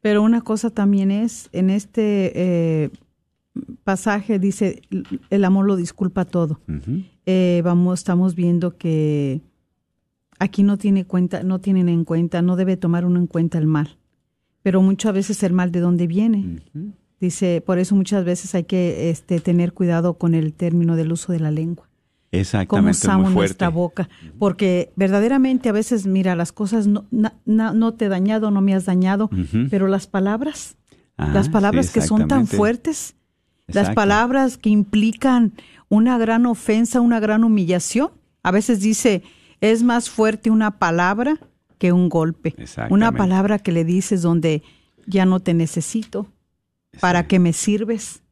[0.01, 2.90] Pero una cosa también es, en este, eh,
[3.84, 4.82] pasaje dice,
[5.30, 6.60] el amor lo disculpa todo.
[7.26, 9.40] Eh, vamos, estamos viendo que
[10.38, 13.66] aquí no tiene cuenta, no tienen en cuenta, no debe tomar uno en cuenta el
[13.66, 13.96] mal.
[14.62, 16.60] Pero muchas veces el mal de dónde viene.
[17.20, 21.32] Dice, por eso muchas veces hay que este, tener cuidado con el término del uso
[21.32, 21.88] de la lengua.
[22.32, 24.08] Cómo Exactamente, es usamos nuestra boca.
[24.38, 28.60] Porque verdaderamente a veces, mira, las cosas no, na- na- no te he dañado, no
[28.62, 29.28] me has dañado,
[29.70, 30.76] pero las palabras,
[31.18, 32.56] Ah, las palabras sí, que son tan exactamente.
[33.72, 35.52] Las palabras que implican
[35.88, 38.11] una gran ofensa, una gran humillación.
[38.42, 39.22] A veces dice,
[39.61, 41.38] es más fuerte una palabra
[41.78, 42.54] que un golpe.
[42.90, 44.62] Una palabra que le dices donde
[45.06, 46.28] ya no te necesito,
[47.00, 48.22] ¿para qué me sirves?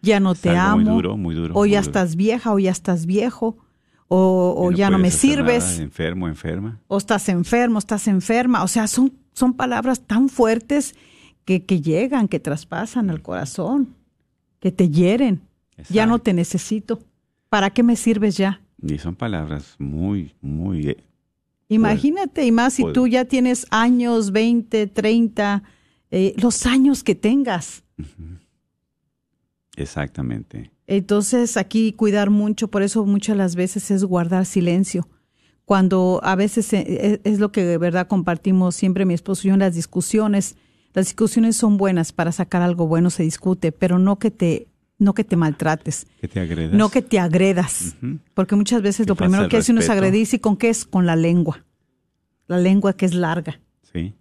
[0.00, 0.76] Ya no Es te amo.
[0.76, 1.54] Muy duro, muy duro.
[1.54, 1.88] o muy ya duro.
[1.90, 3.56] estás vieja, o ya estás viejo,
[4.06, 6.80] o, o ya no me sirves, nada, enfermo, enferma.
[6.86, 8.62] o estás enfermo, estás enferma.
[8.62, 10.94] O sea, son, son palabras tan fuertes
[11.44, 13.96] que, que llegan, que traspasan al corazón,
[14.60, 15.40] que te hieren.
[15.88, 17.00] Ya no te necesito.
[17.48, 18.60] ¿Para qué me sirves ya?
[18.82, 20.88] Y son palabras muy, muy...
[20.90, 21.04] eh,
[21.68, 22.94] Imagínate, y más si Puede.
[22.94, 25.62] tú ya tienes años, 20, 30,
[26.10, 27.82] eh, los años que tengas.
[29.76, 30.70] Exactamente.
[30.86, 35.08] Entonces aquí cuidar mucho, por eso muchas las veces es guardar silencio.
[35.64, 39.54] Cuando a veces eh, es lo que de verdad compartimos siempre mi esposo y yo
[39.54, 40.56] en las discusiones.
[40.94, 44.66] Las discusiones son buenas para sacar algo bueno, se discute, pero no que te,
[44.98, 46.74] no que te maltrates, Que te agredas.
[46.74, 47.96] no que te agredas.
[48.34, 50.84] Porque muchas veces Que lo primero que hace uno es agredirse y con qué es
[50.84, 51.64] con la lengua.
[52.46, 53.60] La lengua que es larga
[53.92, 54.14] Sí.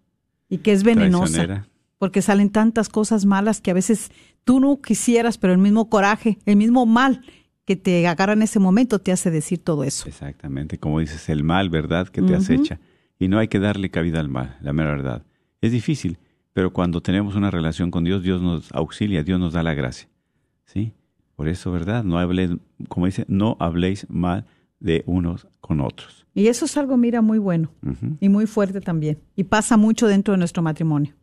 [0.49, 1.67] y que es venenosa.
[1.97, 4.11] Porque salen tantas cosas malas que a veces
[4.43, 7.21] tú no quisieras, pero el mismo coraje, el mismo mal
[7.65, 10.07] que te agarra en ese momento te hace decir todo eso.
[10.07, 10.77] Exactamente.
[10.77, 12.07] Como dices, el mal, ¿verdad?
[12.07, 12.79] Que te acecha.
[13.19, 15.23] Y no hay que darle cabida al mal, la mera verdad.
[15.59, 16.17] Es difícil,
[16.57, 20.09] pero cuando tenemos una relación con Dios, Dios nos auxilia, Dios nos da la gracia.
[20.65, 20.91] ¿Sí?
[21.35, 22.03] Por eso, ¿verdad?
[22.03, 22.49] No habléis,
[22.89, 24.47] como dice, no habléis mal
[24.79, 26.25] de unos con otros.
[26.33, 27.69] Y eso es algo, mira, muy bueno
[28.19, 29.19] y muy fuerte también.
[29.35, 31.13] Y pasa mucho dentro de nuestro matrimonio.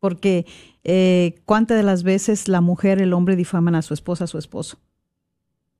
[0.00, 0.46] Porque
[0.84, 4.38] eh, cuántas de las veces la mujer, el hombre difaman a su esposa, a su
[4.38, 4.78] esposo,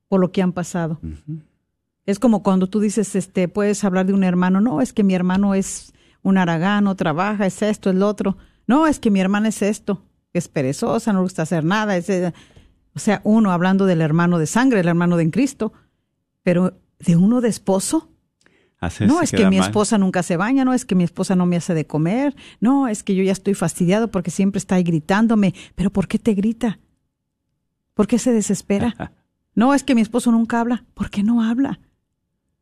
[0.07, 0.99] por lo que han pasado.
[2.05, 5.15] Es como cuando tú dices, este, puedes hablar de un hermano, no, es que mi
[5.15, 8.37] hermano es un aragano, trabaja, es esto, es lo otro.
[8.67, 10.03] No, es que mi hermana es esto,
[10.33, 11.97] es perezosa, no le gusta hacer nada.
[11.97, 12.33] es, eh,
[12.93, 15.73] o sea, uno hablando del hermano de sangre, el hermano de en Cristo,
[16.43, 18.11] pero de uno de esposo.
[18.79, 19.67] Hacerse No, es que mi mal.
[19.67, 22.87] esposa nunca se baña, no, es que mi esposa no me hace de comer, no,
[22.87, 25.55] es que yo ya estoy fastidiado porque siempre está ahí gritándome.
[25.75, 26.79] Pero ¿por qué te grita?
[27.93, 28.93] ¿Por qué se desespera?
[29.55, 30.85] No, es que mi esposo nunca habla.
[30.93, 31.79] ¿Por qué no habla?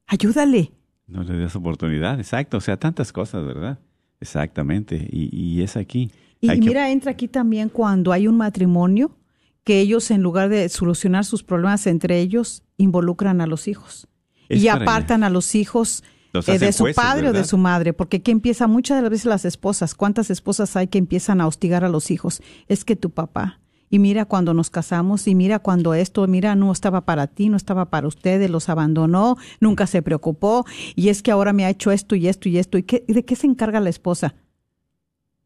[0.07, 0.71] Ayúdale.
[1.07, 2.55] No le das oportunidad, exacto.
[2.55, 3.79] O sea, tantas cosas, ¿verdad?
[4.25, 5.07] Exactamente.
[5.11, 6.11] Y, y es aquí.
[6.41, 9.17] Y que- mira, entra aquí también cuando hay un matrimonio
[9.63, 14.07] que ellos, en lugar de solucionar sus problemas entre ellos, involucran a los hijos.
[14.49, 17.93] Es y apartan a los hijos eh, de su jueces, padre o de su madre,
[17.93, 19.95] porque aquí empieza muchas de las veces las esposas.
[19.95, 22.41] ¿Cuántas esposas hay que empiezan a hostigar a los hijos?
[22.67, 23.59] Es que tu papá.
[23.89, 27.57] Y mira cuando nos casamos, y mira cuando esto, mira, no estaba para ti, no
[27.57, 31.91] estaba para ustedes, los abandonó, nunca se preocupó, y es que ahora me ha hecho
[31.91, 32.77] esto y esto y esto.
[32.77, 34.35] ¿Y qué, de qué se encarga la esposa?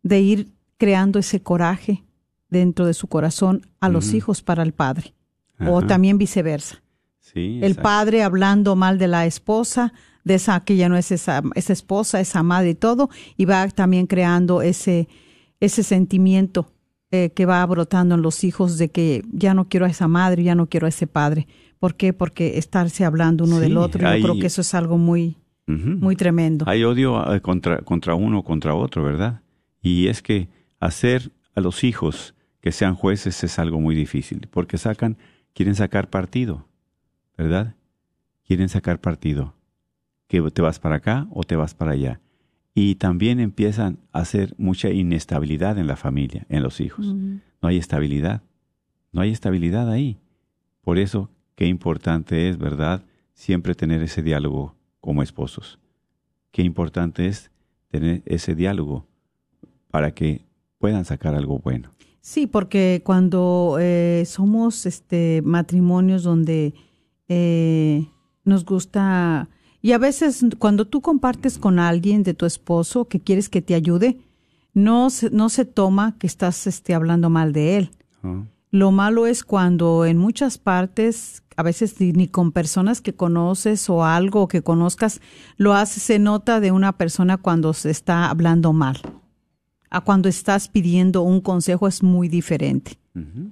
[0.03, 2.03] De ir creando ese coraje
[2.49, 5.13] dentro de su corazón a los hijos para el padre.
[5.67, 6.81] O también viceversa
[7.19, 11.43] Sí, el padre hablando mal de la esposa, de esa que ya no es esa,
[11.53, 15.07] esa esposa, esa madre y todo, y va también creando ese,
[15.59, 16.71] ese sentimiento
[17.11, 20.43] eh, que va brotando en los hijos de que ya no quiero a esa madre,
[20.43, 21.47] ya no quiero a ese padre.
[21.79, 22.13] ¿Por qué?
[22.13, 25.37] Porque estarse hablando uno Sí, del otro, hay- yo creo que eso es algo muy,
[25.67, 26.65] muy tremendo.
[26.67, 29.41] Hay odio eh, contra, contra uno, contra otro, ¿verdad?
[29.81, 34.77] Y es que hacer a los hijos que sean jueces es algo muy difícil, porque
[34.77, 35.17] sacan,
[35.53, 36.65] quieren sacar partido,
[37.37, 37.75] ¿verdad?
[38.45, 39.53] Quieren sacar partido.
[40.27, 42.19] Que te vas para acá o te vas para allá.
[42.73, 47.05] Y también empiezan a hacer mucha inestabilidad en la familia, en los hijos.
[47.61, 48.41] No hay estabilidad.
[49.11, 50.17] No hay estabilidad ahí.
[50.81, 53.03] Por eso, qué importante es, ¿verdad?
[53.33, 55.79] Siempre tener ese diálogo como esposos.
[56.51, 57.51] Qué importante es
[57.89, 59.05] tener ese diálogo
[59.89, 60.45] para que
[60.77, 61.91] puedan sacar algo bueno.
[62.21, 66.73] Sí, porque cuando eh, somos este matrimonios donde
[67.27, 68.05] eh,
[68.43, 69.49] nos gusta
[69.81, 73.75] y a veces cuando tú compartes con alguien de tu esposo que quieres que te
[73.75, 74.19] ayude,
[74.73, 77.91] no se, no se toma que estás este, hablando mal de él.
[78.21, 78.47] ¿no?
[78.71, 84.05] Lo malo es cuando en muchas partes, a veces ni, con personas que conoces o
[84.05, 85.21] algo que conozcas,
[85.57, 88.97] lo hace, se nota de una persona cuando se está hablando mal.
[89.89, 92.99] A cuando estás pidiendo un consejo es muy diferente.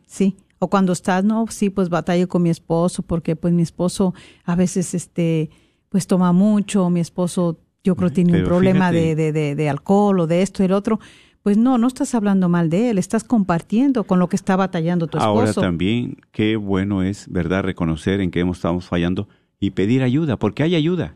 [0.06, 4.14] Sí, O cuando estás, no, sí, pues batallo con mi esposo porque pues mi esposo
[4.46, 5.50] a veces este
[5.90, 10.20] pues toma mucho, mi esposo yo creo tiene un problema de, de, de, de alcohol
[10.20, 11.00] o de esto y el otro.
[11.44, 15.08] Pues no, no estás hablando mal de él, estás compartiendo con lo que está batallando
[15.08, 15.62] tu Ahora esposo.
[15.62, 20.76] también, qué bueno es, ¿verdad?, reconocer en hemos- estamos fallando y pedir ayuda, porque hay
[20.76, 21.16] ayuda.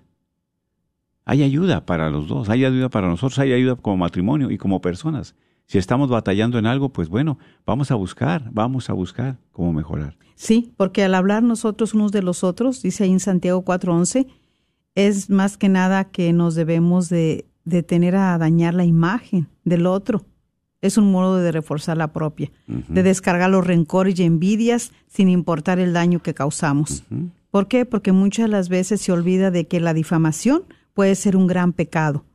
[1.25, 4.81] Hay ayuda para los dos, hay ayuda para nosotros, hay ayuda como matrimonio y como
[4.81, 5.35] personas.
[5.67, 10.17] Si estamos batallando en algo, pues bueno, vamos a buscar, vamos a buscar cómo mejorar.
[10.35, 14.27] Sí, porque al hablar nosotros unos de los otros, dice ahí en Santiago 4:11,
[14.95, 19.85] es más que nada que nos debemos de, de tener a dañar la imagen del
[19.85, 20.25] otro.
[20.81, 25.77] Es un modo de reforzar la propia, de descargar los rencores y envidias sin importar
[25.77, 27.03] el daño que causamos.
[27.51, 27.85] ¿Por qué?
[27.85, 30.63] Porque muchas de las veces se olvida de que la difamación
[30.95, 32.25] puede ser un gran pecado,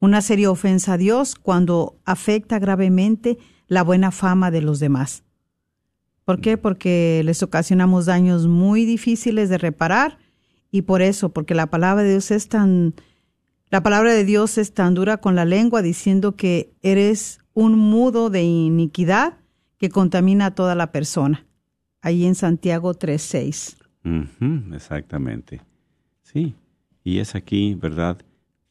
[0.00, 5.22] una seria ofensa a Dios cuando afecta gravemente la buena fama de los demás.
[6.24, 6.56] ¿Por qué?
[6.56, 10.18] Porque les ocasionamos daños muy difíciles de reparar
[10.70, 12.94] y por eso, porque la palabra de Dios es tan
[13.70, 18.30] la palabra de Dios es tan dura con la lengua diciendo que eres un mudo
[18.30, 19.38] de iniquidad
[19.76, 21.46] que contamina a toda la persona.
[22.00, 23.76] Ahí en Santiago 3:6.
[24.04, 25.60] Ujú, exactamente.
[26.22, 26.54] Sí.
[27.04, 28.18] Y es aquí, ¿verdad?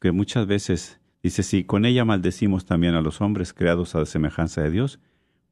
[0.00, 4.62] Que muchas veces dice, si con ella maldecimos también a los hombres creados a semejanza
[4.62, 4.98] de Dios,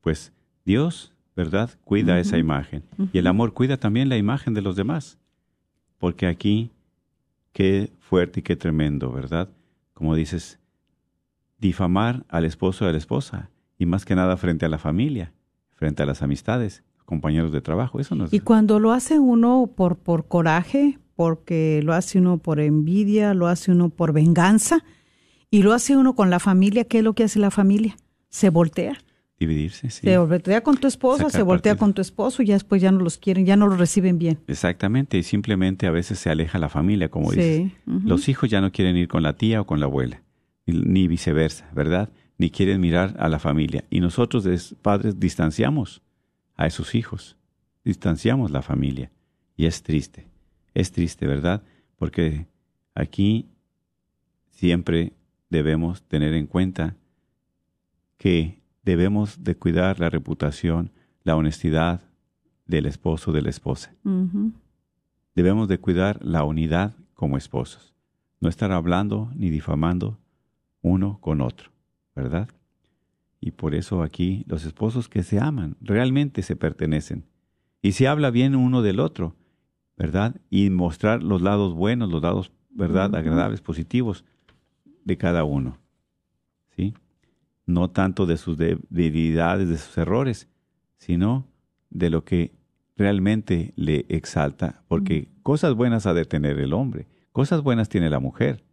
[0.01, 0.33] pues
[0.65, 1.71] Dios, ¿verdad?
[1.85, 2.83] Cuida esa imagen.
[3.13, 5.19] Y el amor cuida también la imagen de los demás.
[6.07, 6.71] Porque aquí,
[7.53, 9.49] qué fuerte y qué tremendo, ¿verdad?
[9.93, 10.61] Como dices,
[11.59, 13.51] difamar al esposo o a la esposa.
[13.77, 15.33] Y más que nada frente a la familia,
[15.75, 17.99] frente a las amistades, compañeros de trabajo.
[17.99, 18.33] Eso no es...
[18.33, 23.49] Y cuando lo hace uno por, por coraje, porque lo hace uno por envidia, lo
[23.49, 24.85] hace uno por venganza,
[25.51, 27.97] y lo hace uno con la familia, ¿qué es lo que hace la familia?
[28.29, 28.97] Se voltea.
[29.39, 30.01] Dividirse, sí.
[30.07, 31.85] Se voltea con tu esposa, Sacar se voltea partido.
[31.87, 34.39] con tu esposo y ya después ya no los quieren, ya no los reciben bien.
[34.47, 37.73] Exactamente, y simplemente a veces se aleja la familia, como Sí, dices.
[37.85, 40.23] Los hijos ya no quieren ir con la tía o con la abuela,
[40.65, 42.09] ni, viceversa, ¿verdad?
[42.39, 43.85] Ni quieren mirar a la familia.
[43.91, 46.01] Y nosotros, padres, distanciamos
[46.57, 47.37] a esos hijos,
[47.85, 49.11] distanciamos la familia.
[49.55, 50.27] Y es triste,
[50.73, 51.63] es triste, ¿verdad?
[51.97, 52.47] Porque
[52.95, 53.47] aquí
[54.51, 55.13] siempre
[55.51, 56.97] debemos tener en cuenta
[58.17, 60.93] que debemos de cuidar la reputación,
[61.25, 62.03] la honestidad
[62.67, 63.93] del esposo de la esposa.
[65.35, 67.93] Debemos de cuidar la unidad como esposos.
[68.41, 70.19] No estar hablando ni difamando
[70.83, 71.73] uno con otro,
[72.15, 72.49] ¿verdad?
[73.41, 77.25] Y por eso aquí los esposos que se aman realmente se pertenecen.
[77.83, 79.35] Y se habla bien uno del otro,
[79.97, 80.37] ¿verdad?
[80.49, 83.17] Y mostrar los lados buenos, los lados, ¿verdad?
[83.17, 84.25] Agradables, positivos
[85.05, 85.77] de cada uno.
[86.77, 86.95] ¿Sí?
[87.67, 90.49] No tanto de sus de- debilidades, de sus errores,
[90.99, 91.47] sino
[91.91, 92.53] de lo que
[92.97, 98.21] realmente le exalta, porque cosas buenas ha de tener el hombre, cosas buenas tiene la
[98.21, 98.65] mujer.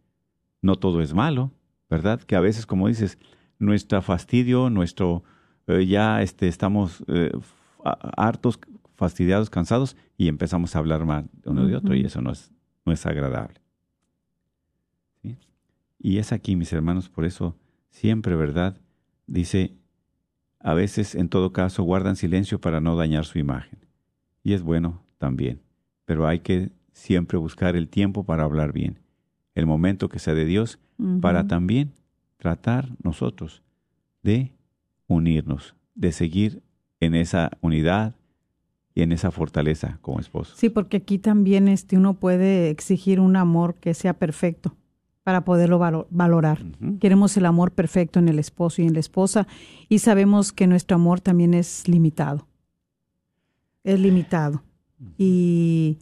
[0.62, 1.52] No todo es malo,
[1.90, 2.20] ¿verdad?
[2.22, 3.18] Que a veces, como dices,
[3.58, 5.22] nuestro fastidio, nuestro
[5.66, 7.32] eh, ya este, estamos eh,
[8.16, 8.58] hartos,
[8.96, 12.50] fastidiados, cansados y empezamos a hablar mal de uno de otro y eso no es,
[12.86, 13.60] no es agradable.
[15.22, 15.36] ¿Sí?
[15.98, 17.56] Y es aquí, mis hermanos, por eso
[17.90, 18.76] siempre, ¿verdad?
[19.26, 19.74] Dice,
[20.60, 23.78] a veces, en todo caso, guardan silencio para no dañar su imagen.
[24.42, 25.60] Y es bueno también,
[26.04, 28.98] pero hay que siempre buscar el tiempo para hablar bien,
[29.54, 30.78] el momento que sea de Dios,
[31.20, 31.92] para también
[32.36, 33.62] tratar nosotros
[34.22, 34.52] de
[35.06, 36.62] unirnos, de seguir
[37.00, 38.14] en esa unidad
[38.94, 40.56] y en esa fortaleza como esposos.
[40.56, 44.76] Sí, porque aquí también este, uno puede exigir un amor que sea perfecto
[45.24, 46.64] para poderlo valo- valorar.
[47.00, 49.46] Queremos el amor perfecto en el esposo y en la esposa
[49.88, 52.46] y sabemos que nuestro amor también es limitado.
[53.82, 54.62] Es limitado.
[55.18, 55.98] Y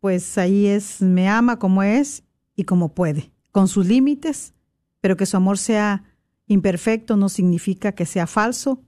[0.00, 2.24] pues ahí es, me ama como es
[2.56, 4.52] y como puede, con sus límites,
[5.00, 6.04] pero que su amor sea
[6.46, 8.82] imperfecto no significa que sea falso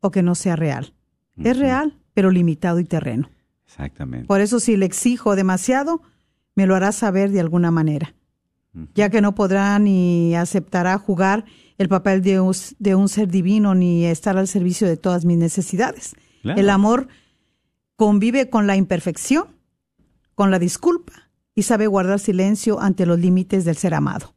[0.00, 0.94] o que no sea real.
[1.36, 3.28] Es real, pero limitado y terreno.
[3.66, 4.26] Exactamente.
[4.26, 6.02] Por eso si le exijo demasiado,
[6.54, 8.14] me lo hará saber de alguna manera,
[8.94, 11.44] ya que no podrá ni aceptará jugar
[11.78, 15.38] el papel de un, de un ser divino ni estar al servicio de todas mis
[15.38, 16.14] necesidades.
[16.42, 16.60] Claro.
[16.60, 17.08] El amor
[17.96, 19.46] convive con la imperfección,
[20.34, 24.34] con la disculpa y sabe guardar silencio ante los límites del ser amado.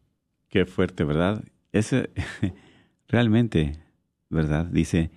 [0.50, 1.44] Qué fuerte, ¿verdad?
[1.72, 2.10] Ese
[3.08, 3.80] realmente,
[4.30, 4.66] ¿verdad?
[4.66, 5.12] Dice,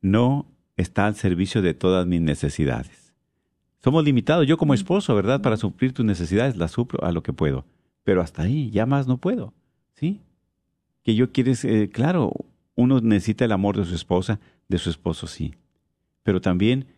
[0.00, 0.46] no
[0.76, 3.09] está al servicio de todas mis necesidades.
[3.82, 5.40] Somos limitados, yo como esposo, ¿verdad?
[5.40, 7.64] Para suplir tus necesidades las suplo a lo que puedo.
[8.04, 9.54] Pero hasta ahí, ya más no puedo,
[9.94, 10.20] ¿sí?
[11.02, 12.32] Que yo quieres, eh, claro,
[12.74, 15.54] uno necesita el amor de su esposa, de su esposo sí.
[16.22, 16.88] Pero también,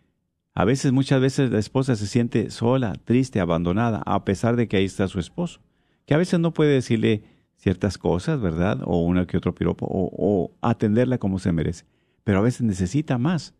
[0.53, 4.75] a veces, muchas veces la esposa se siente sola, triste, abandonada, a pesar de que
[4.75, 5.61] ahí está su esposo.
[6.05, 7.23] Que a veces no puede decirle
[7.55, 8.81] ciertas cosas, ¿verdad?
[8.83, 11.85] O una que otro piropo, o, o atenderla como se merece.
[12.25, 13.53] Pero a veces necesita más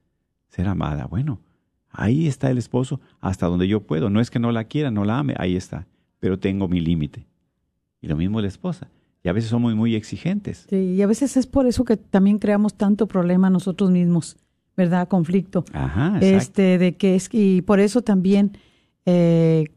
[0.49, 1.05] ser amada.
[1.05, 1.39] Bueno,
[1.93, 4.09] ahí está el esposo hasta donde yo puedo.
[4.09, 5.87] No es que no la quiera, no la ame, ahí está.
[6.19, 7.25] Pero tengo mi límite.
[8.01, 8.89] Y lo mismo la esposa.
[9.23, 10.65] Y a veces somos muy exigentes.
[10.69, 14.35] Sí, y a veces es por eso que también creamos tanto problema nosotros mismos,
[14.75, 15.07] ¿verdad?
[15.07, 15.63] Conflicto.
[15.71, 16.25] Ajá, exacto.
[16.25, 18.57] Este, de que es, y por eso también,
[19.05, 19.69] eh,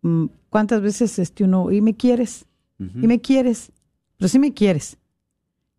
[0.00, 2.46] mm, ¿cuántas veces este uno, y me quieres?
[2.78, 3.72] Y me quieres,
[4.18, 4.98] pero sí me quieres.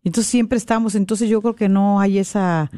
[0.02, 2.70] Entonces siempre estamos, entonces yo creo que no hay esa...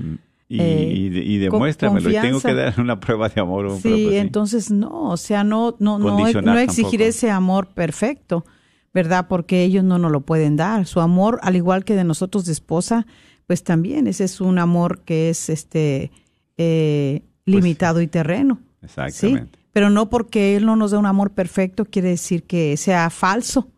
[0.52, 2.10] Y, eh, y, demuéstramelo.
[2.10, 3.66] Y tengo que dar una prueba de amor.
[3.66, 7.08] o Sí, entonces no, o sea, no, no, no, Condicionar no exigir tampoco.
[7.08, 8.44] ese amor perfecto,
[8.92, 9.28] ¿verdad?
[9.28, 10.86] Porque ellos no nos lo pueden dar.
[10.86, 13.06] Su amor, al igual que de nosotros de esposa,
[13.46, 16.10] pues también ese es un amor que es este
[16.58, 18.58] eh, limitado y terreno.
[18.80, 18.86] ¿sí?
[18.86, 19.60] Exactamente.
[19.72, 23.68] Pero no porque él no nos da un amor perfecto quiere decir que sea falso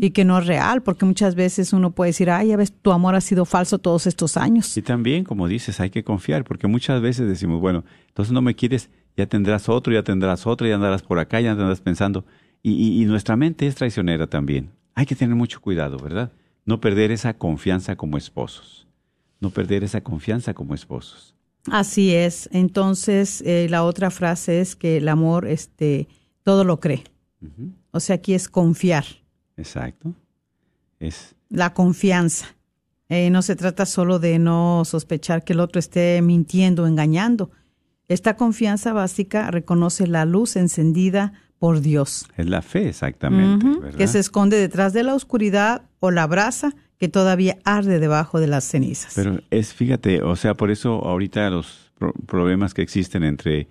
[0.00, 2.92] Y que no es real, porque muchas veces uno puede decir, ay, ya ves, tu
[2.92, 4.76] amor ha sido falso todos estos años.
[4.76, 8.54] Y también, como dices, hay que confiar, porque muchas veces decimos, bueno, entonces no me
[8.54, 12.24] quieres, ya tendrás otro, ya tendrás otro, ya andarás por acá, ya andarás pensando.
[12.62, 14.70] Y, y- y nuestra mente es traicionera también.
[14.94, 16.32] Hay que tener mucho cuidado, ¿verdad?
[16.64, 18.86] No perder esa confianza como esposos.
[19.40, 21.34] No perder esa confianza como esposos.
[21.70, 22.48] Así es.
[22.52, 26.08] Entonces, eh, la otra frase es que el amor, este,
[26.44, 27.04] todo lo cree.
[27.90, 29.04] O sea, aquí es confiar,
[29.56, 30.12] Exacto.
[31.00, 32.46] Es la confianza.
[33.08, 37.50] Eh, no se trata solo de no sospechar que el otro esté mintiendo o engañando.
[38.08, 43.66] Esta confianza básica reconoce la luz encendida por Dios, Es la fe, exactamente.
[43.96, 48.46] Que se esconde detrás de la oscuridad o la brasa que todavía arde debajo de
[48.46, 49.12] las cenizas.
[49.14, 53.68] Pero es, fíjate, o sea, por eso ahorita los pro- problemas que existen entre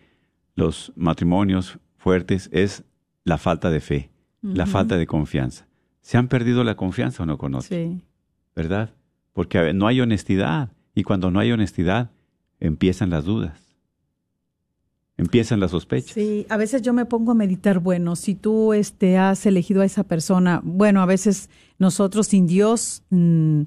[0.56, 2.84] los matrimonios fuertes es
[3.24, 4.10] la falta de fe,
[4.42, 5.65] la falta de confianza.
[6.06, 7.68] ¿Se han perdido la confianza o no con otro?
[7.68, 8.04] sí.
[8.56, 8.94] ¿Verdad?
[9.34, 10.72] Porque no hay honestidad.
[10.94, 12.12] Y cuando no hay honestidad,
[12.60, 13.60] empiezan las dudas.
[15.18, 16.12] Empiezan las sospechas.
[16.12, 19.86] Sí, a veces yo me pongo a meditar, bueno, si tú este, has elegido a
[19.86, 21.50] esa persona, bueno, a veces
[21.80, 23.64] nosotros sin Dios mm,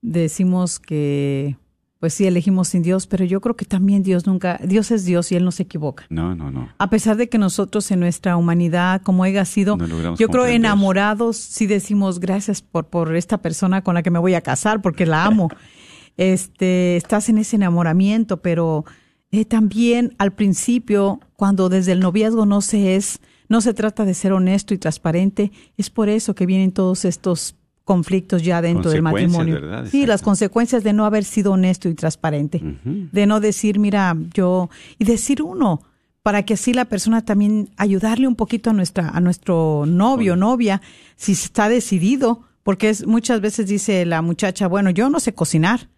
[0.00, 1.56] decimos que,
[2.00, 5.30] pues sí, elegimos sin Dios, pero yo creo que también Dios nunca, Dios es Dios
[5.32, 6.06] y Él no se equivoca.
[6.08, 6.70] No, no, no.
[6.78, 11.36] A pesar de que nosotros en nuestra humanidad, como haya sido, No yo creo enamorados,
[11.36, 15.04] sí decimos gracias por, por esta persona con la que me voy a casar, porque
[15.04, 15.50] la amo.
[16.16, 18.86] este, estás en ese enamoramiento, pero
[19.30, 23.20] eh, también al principio, cuando desde el noviazgo no se es,
[23.50, 27.56] no se trata de ser honesto y transparente, es por eso que vienen todos estos
[27.90, 29.54] conflictos ya dentro del matrimonio.
[29.54, 29.84] ¿verdad?
[29.90, 34.70] Sí, las consecuencias de no haber sido honesto y transparente de no decir, mira, yo,
[34.96, 35.82] y decir uno,
[36.22, 40.80] para que así la persona también ayudarle un poquito a nuestra, a nuestro novio, novia,
[41.16, 45.88] si está decidido, porque es, muchas veces dice la muchacha, bueno, yo no sé cocinar,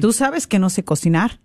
[0.00, 1.38] tú sabes que no sé cocinar,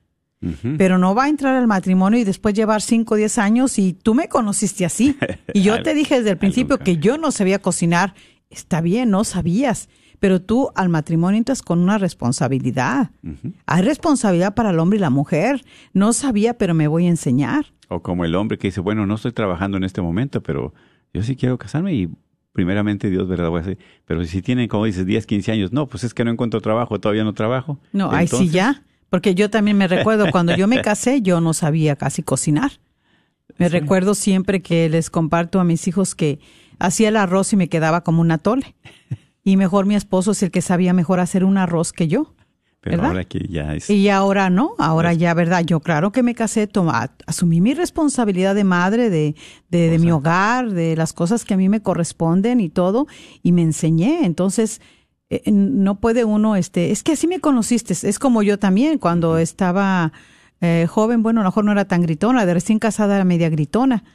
[0.79, 3.93] pero no va a entrar al matrimonio y después llevar 5 o 10 años y
[3.93, 5.15] tú me conociste así.
[5.53, 8.15] Y yo te dije desde el principio que yo no sabía cocinar.
[8.49, 9.89] Está bien, no sabías,
[10.19, 13.11] pero tú al matrimonio entras con una responsabilidad.
[13.65, 15.63] Hay responsabilidad para el hombre y la mujer.
[15.93, 17.67] No sabía, pero me voy a enseñar.
[17.89, 20.73] O como el hombre que dice, bueno, no estoy trabajando en este momento, pero
[21.13, 22.09] yo sí quiero casarme y
[22.51, 23.49] primeramente Dios, ¿verdad?
[23.49, 23.77] Voy a.
[24.05, 26.99] Pero si tienen, como dices, 10, 15 años, no, pues es que no encuentro trabajo,
[26.99, 27.79] todavía no trabajo.
[27.93, 28.83] No, ahí sí Entonces, ya.
[29.09, 32.71] Porque yo también me recuerdo, cuando yo me casé, yo no sabía casi cocinar.
[33.57, 36.39] Me recuerdo siempre que les comparto a mis hijos que
[36.79, 38.75] hacía el arroz y me quedaba como un atole.
[39.43, 42.33] Y mejor mi esposo es el que sabía mejor hacer un arroz que yo.
[42.81, 43.11] Pero ¿verdad?
[43.11, 43.89] ahora que ya es...
[43.89, 45.63] Y ahora no, ahora ya, ¿verdad?
[45.65, 49.35] Yo claro que me casé, toma, asumí mi responsabilidad de madre, de,
[49.69, 53.07] de, de mi hogar, de las cosas que a mí me corresponden y todo,
[53.41, 54.25] y me enseñé.
[54.25, 54.79] Entonces,
[55.29, 59.37] eh, no puede uno, este, es que así me conociste, es como yo también, cuando
[59.37, 60.13] estaba
[60.61, 63.49] eh, joven, bueno, a lo mejor no era tan gritona, de recién casada era media
[63.49, 64.05] gritona,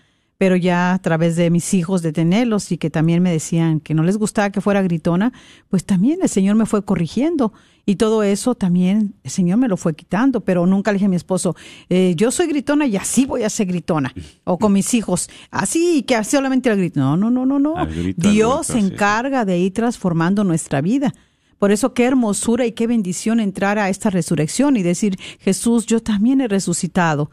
[0.43, 3.95] pero ya a través de mis hijos de tenerlos y que también me decían que
[3.95, 5.33] no les gustaba que fuera gritona,
[5.69, 7.53] pues también el Señor me fue corrigiendo
[7.87, 11.11] y todo eso también el Señor me lo fue quitando, pero nunca le dije a
[11.11, 11.55] mi esposo,
[11.89, 14.13] eh, yo soy gritona y así voy a ser gritona,
[14.43, 18.29] o con mis hijos, así que solamente el grito, no, no, no, no, no, grito,
[18.29, 21.15] Dios se encarga de ir transformando nuestra vida.
[21.61, 26.01] Por eso qué hermosura y qué bendición entrar a esta resurrección y decir, Jesús, yo
[26.01, 27.31] también he resucitado.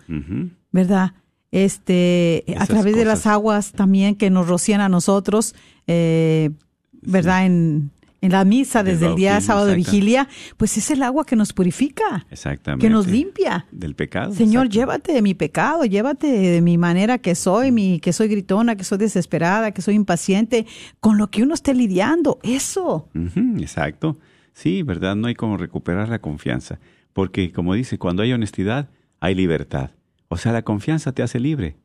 [0.71, 1.13] ¿verdad?
[1.51, 5.55] Este, a través de las aguas también que nos rocían a nosotros,
[5.87, 6.51] eh,
[7.01, 7.45] ¿verdad?
[7.45, 7.91] En,
[8.21, 10.27] en la misa desde el día sábado de vigilia,
[10.57, 12.85] pues es el agua que nos purifica, Exactamente.
[12.85, 13.65] que nos limpia.
[13.71, 14.33] Del pecado.
[14.33, 18.75] Señor, llévate de mi pecado, llévate de mi manera que soy, mi, que soy gritona,
[18.75, 20.65] que soy desesperada, que soy impaciente,
[20.99, 22.39] con lo que uno esté lidiando.
[22.43, 23.07] Eso.
[23.57, 24.17] Exacto.
[24.53, 25.15] Sí, ¿verdad?
[25.15, 26.79] No hay como recuperar la confianza.
[27.13, 28.89] Porque, como dice, cuando hay honestidad,
[29.21, 29.91] hay libertad.
[30.29, 31.75] O sea, la confianza te hace libre.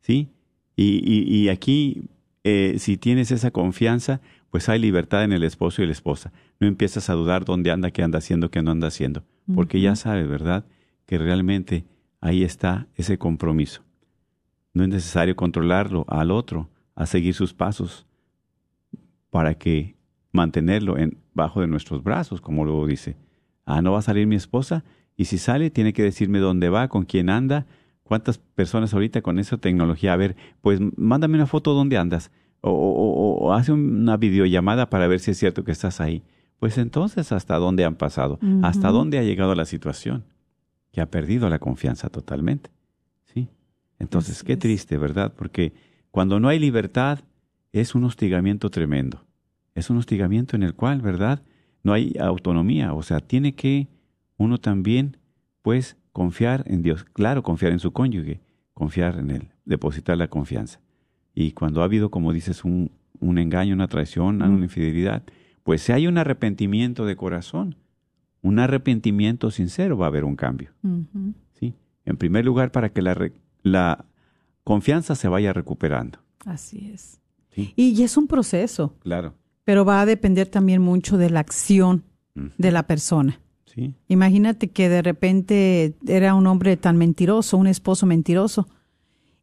[0.00, 0.28] ¿Sí?
[0.76, 2.08] Y, y, y aquí,
[2.44, 6.32] eh, si tienes esa confianza, pues hay libertad en el esposo y la esposa.
[6.60, 9.24] No empiezas a dudar dónde anda, qué anda haciendo, qué no anda haciendo.
[9.54, 10.66] Porque ya sabes, ¿verdad?
[11.06, 11.86] Que realmente
[12.20, 13.82] ahí está ese compromiso.
[14.74, 18.06] No es necesario controlarlo al otro, a seguir sus pasos,
[19.30, 19.96] para que
[20.32, 23.16] mantenerlo en, bajo de nuestros brazos, como luego dice.
[23.64, 24.84] Ah, no va a salir mi esposa,
[25.16, 27.66] y si sale, tiene que decirme dónde va, con quién anda,
[28.12, 30.12] cuántas personas ahorita con esa tecnología.
[30.12, 34.90] A ver, pues mándame una foto dónde andas, o, o- o- o hace una videollamada
[34.90, 36.22] para ver si es cierto que estás ahí.
[36.58, 38.38] Pues entonces, ¿hasta dónde han pasado?
[38.62, 40.24] ¿Hasta dónde ha llegado la situación?
[40.92, 42.68] Que ha perdido la confianza totalmente.
[43.24, 43.48] ¿Sí?
[43.98, 44.58] Entonces, Así qué es.
[44.58, 45.32] triste, ¿verdad?
[45.34, 45.72] Porque
[46.10, 47.20] cuando no hay libertad,
[47.72, 49.24] es un hostigamiento tremendo.
[49.74, 51.42] Es un hostigamiento en el cual, ¿verdad?
[51.82, 52.92] No hay autonomía.
[52.92, 53.88] O sea, tiene que
[54.36, 55.16] uno también,
[55.62, 57.04] pues, confiar en Dios.
[57.04, 58.40] Claro, confiar en su cónyuge,
[58.74, 60.80] confiar en Él, depositar la confianza.
[61.34, 62.90] Y cuando ha habido, como dices, un,
[63.20, 65.22] un engaño, una traición, una infidelidad,
[65.62, 67.76] pues si hay un arrepentimiento de corazón,
[68.42, 70.70] un arrepentimiento sincero, va a haber un cambio.
[71.58, 71.74] ¿sí?
[72.04, 73.30] En primer lugar, para que la,
[73.62, 74.04] la
[74.64, 76.18] confianza se vaya recuperando.
[76.44, 77.20] Así es.
[77.50, 77.72] Sí.
[77.76, 79.34] Y, es un proceso, Claro.
[79.64, 82.02] pero va a depender también mucho de la acción
[82.34, 83.38] de la persona.
[83.74, 88.68] Sí, Imagínate que de repente era un hombre tan mentiroso, un esposo mentiroso.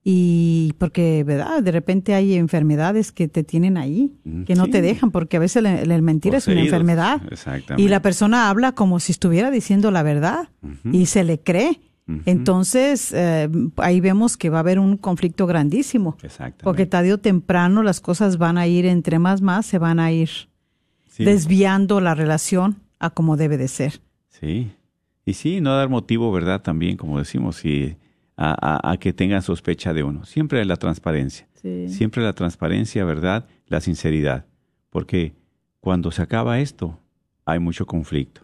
[0.03, 1.61] Y porque, ¿verdad?
[1.61, 5.39] De repente hay enfermedades que te tienen ahí, Mm, que no te dejan, porque a
[5.41, 7.21] veces la mentira es una enfermedad.
[7.29, 7.81] Exactamente.
[7.83, 10.49] Y la persona habla como si estuviera diciendo la verdad
[10.91, 11.81] y se le cree.
[12.25, 16.17] Entonces, eh, ahí vemos que va a haber un conflicto grandísimo.
[16.23, 16.63] Exactamente.
[16.63, 20.11] Porque tarde o temprano las cosas van a ir, entre más más, se van a
[20.11, 20.29] ir
[21.09, 21.23] Sí.
[21.25, 24.01] desviando la relación a como debe de ser.
[24.39, 24.71] Sí.
[25.25, 26.61] Y sí, no dar motivo, ¿verdad?
[26.61, 27.97] También, como decimos, y
[28.35, 28.55] a,
[28.87, 30.25] a- a que tengan sospecha de uno.
[30.25, 31.47] Siempre la transparencia.
[31.89, 33.45] Siempre la transparencia, ¿verdad?
[33.67, 34.45] La sinceridad.
[34.89, 35.33] Porque
[35.81, 36.97] cuando se acaba esto,
[37.45, 38.41] hay mucho conflicto.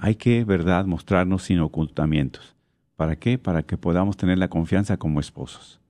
[0.00, 2.54] Hay que, ¿verdad?, mostrarnos sin ocultamientos.
[2.96, 3.38] ¿Para qué?
[3.38, 5.80] Para que podamos tener la confianza como esposos.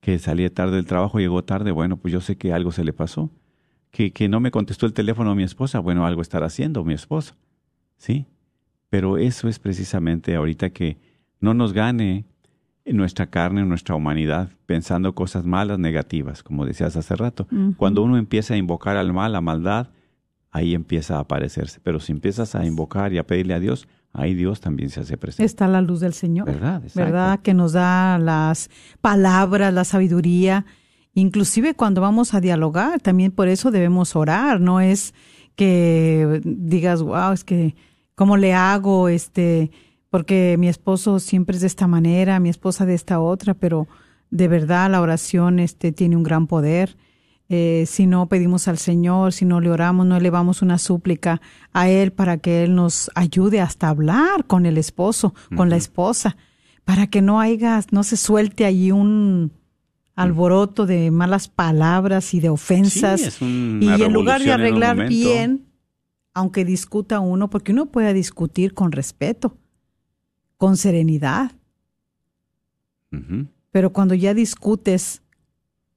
[0.00, 2.92] Que salía tarde del trabajo, llegó tarde, bueno, pues yo sé que algo se le
[2.94, 3.30] pasó.
[3.90, 7.34] Que, que no me contestó el teléfono mi esposa, bueno, algo estará haciendo mi esposo.
[8.00, 8.26] ¿Sí?
[8.88, 10.96] Pero eso es precisamente ahorita que
[11.38, 12.24] no nos gane
[12.86, 17.46] en nuestra carne, en nuestra humanidad, pensando cosas malas, negativas, como decías hace rato.
[17.76, 19.90] Cuando uno empieza a invocar al mal, la maldad,
[20.50, 21.78] ahí empieza a aparecerse.
[21.82, 25.18] Pero si empiezas a invocar y a pedirle a Dios, ahí Dios también se hace
[25.18, 25.44] presente.
[25.44, 26.46] Está la luz del Señor.
[26.46, 26.82] ¿Verdad?
[26.82, 27.00] Exacto.
[27.00, 27.40] ¿Verdad?
[27.40, 28.70] Que nos da las
[29.02, 30.64] palabras, la sabiduría.
[31.12, 34.58] Inclusive cuando vamos a dialogar, también por eso debemos orar.
[34.58, 35.12] No es
[35.54, 37.76] que digas, wow, es que,
[38.20, 39.08] ¿cómo le hago?
[39.08, 39.70] Este,
[40.10, 43.88] porque mi esposo siempre es de esta manera, mi esposa de esta otra, pero
[44.30, 46.98] de verdad la oración este, tiene un gran poder.
[47.48, 51.40] Eh, si no pedimos al Señor, si no le oramos, no elevamos una súplica
[51.72, 56.36] a Él para que Él nos ayude hasta hablar con el esposo, con la esposa,
[56.84, 59.50] para que no haya, no se suelte allí un
[60.14, 63.20] alboroto de malas palabras y de ofensas.
[63.22, 65.69] Sí, es una y en lugar de arreglar bien,
[66.34, 69.56] aunque discuta uno, porque uno puede discutir con respeto,
[70.56, 71.52] con serenidad,
[73.72, 75.22] pero cuando ya discutes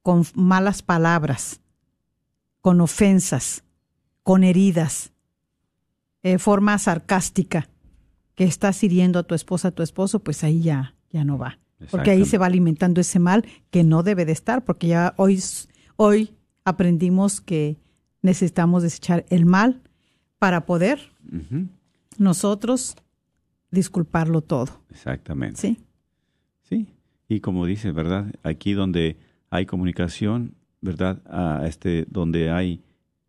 [0.01, 1.61] con malas palabras,
[2.61, 3.63] con ofensas,
[4.23, 5.11] con heridas,
[6.23, 7.69] de forma sarcástica,
[8.35, 11.59] que estás hiriendo a tu esposa, a tu esposo, pues ahí ya, ya no va.
[11.91, 15.41] Porque ahí se va alimentando ese mal que no debe de estar, porque ya hoy,
[15.97, 17.77] hoy aprendimos que
[18.21, 19.81] necesitamos desechar el mal
[20.43, 20.99] para poder
[22.17, 22.97] nosotros
[23.71, 24.81] disculparlo todo.
[24.89, 25.61] Exactamente.
[25.61, 25.77] ¿Sí?
[26.63, 26.87] Sí,
[27.29, 28.25] y como dices, ¿verdad?
[28.43, 29.15] Aquí donde
[29.49, 31.21] hay comunicación, ¿verdad?
[31.27, 32.83] Ah, este, donde hay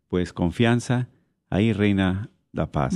[0.09, 1.07] pues confianza,
[1.49, 2.93] ahí reina la paz.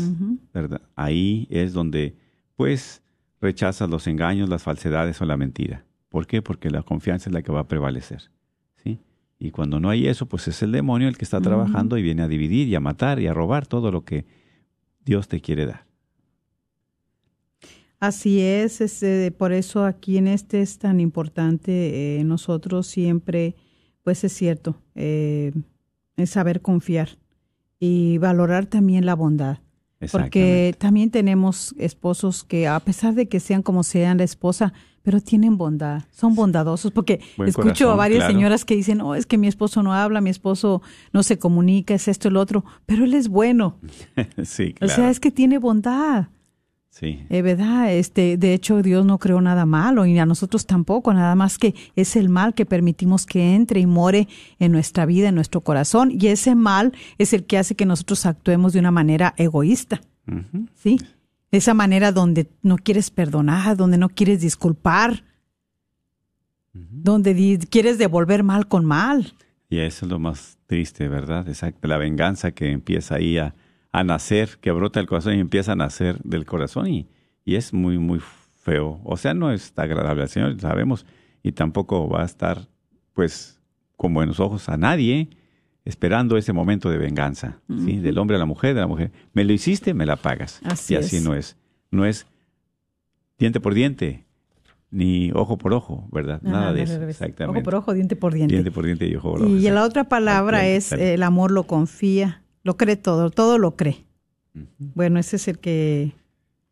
[0.54, 0.82] ¿verdad?
[0.98, 2.18] Ahí es donde
[2.58, 3.02] pues
[3.40, 5.86] rechazas los engaños, las falsedades o la mentira.
[6.10, 6.42] ¿Por qué?
[6.42, 8.30] Porque la confianza es la que va a prevalecer.
[9.40, 12.24] Y cuando no hay eso, pues es el demonio el que está trabajando y viene
[12.24, 14.26] a dividir y a matar y a robar todo lo que
[15.06, 15.86] Dios te quiere dar.
[18.02, 23.56] Así es, este, por eso aquí en este es tan importante eh, nosotros siempre,
[24.04, 25.54] pues es cierto, eh,
[26.18, 27.18] es saber confiar
[27.80, 29.60] y valorar también la bondad.
[30.12, 34.74] Porque también tenemos esposos que a pesar de que sean como sean la esposa,
[35.04, 36.92] pero tienen bondad, son bondadosos.
[36.92, 38.34] Porque Buen escucho a varias claro.
[38.34, 40.82] señoras que dicen, oh, es que mi esposo no habla, mi esposo
[41.12, 43.78] no se comunica, es esto, el otro, pero él es bueno.
[44.44, 44.96] sí, O claro.
[44.96, 46.28] sea, es que tiene bondad.
[46.90, 47.26] Sí.
[47.30, 51.36] Es verdad, este, de hecho Dios no creó nada malo y a nosotros tampoco, nada
[51.36, 54.28] más que es el mal que permitimos que entre y more
[54.60, 58.26] en nuestra vida, en nuestro corazón, y ese mal es el que hace que nosotros
[58.26, 60.02] actuemos de una manera egoísta.
[60.76, 61.00] ¿sí?
[61.52, 65.24] Esa manera donde no quieres perdonar, donde no quieres disculpar,
[66.74, 69.34] donde quieres devolver mal con mal.
[69.70, 71.48] Y eso es lo más triste, ¿verdad?
[71.48, 71.88] Exacto.
[71.88, 73.54] La venganza que empieza ahí a,
[73.92, 77.08] a nacer, que brota el corazón y empieza a nacer del corazón y,
[77.46, 78.22] y es muy, muy
[78.62, 79.00] feo.
[79.04, 81.06] O sea, no está agradable al Señor, sabemos,
[81.44, 82.68] y tampoco va a estar,
[83.14, 83.60] pues,
[83.98, 85.30] con buenos ojos a nadie
[85.86, 87.98] esperando ese momento de venganza, ¿sí?
[87.98, 89.12] Del hombre a la mujer, de la mujer.
[89.34, 90.62] Me lo hiciste, me la pagas.
[90.64, 91.24] Así y así es.
[91.24, 91.58] no es.
[91.92, 92.28] No es
[93.40, 94.26] diente por diente,
[94.92, 96.42] ni ojo por ojo, ¿verdad?
[96.44, 97.02] Nada de eso.
[97.02, 97.60] Exactamente.
[97.60, 98.54] Ojo por ojo, diente por diente.
[98.54, 99.50] Diente por diente y ojo por ojo.
[99.50, 101.16] Y la otra palabra es dale.
[101.16, 104.06] el amor lo confía, lo cree todo, todo lo cree.
[104.78, 106.14] Bueno, ese es el que,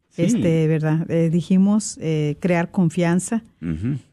[0.09, 0.23] Sí.
[0.23, 1.09] este, ¿verdad?
[1.11, 3.43] Eh, dijimos eh, crear confianza.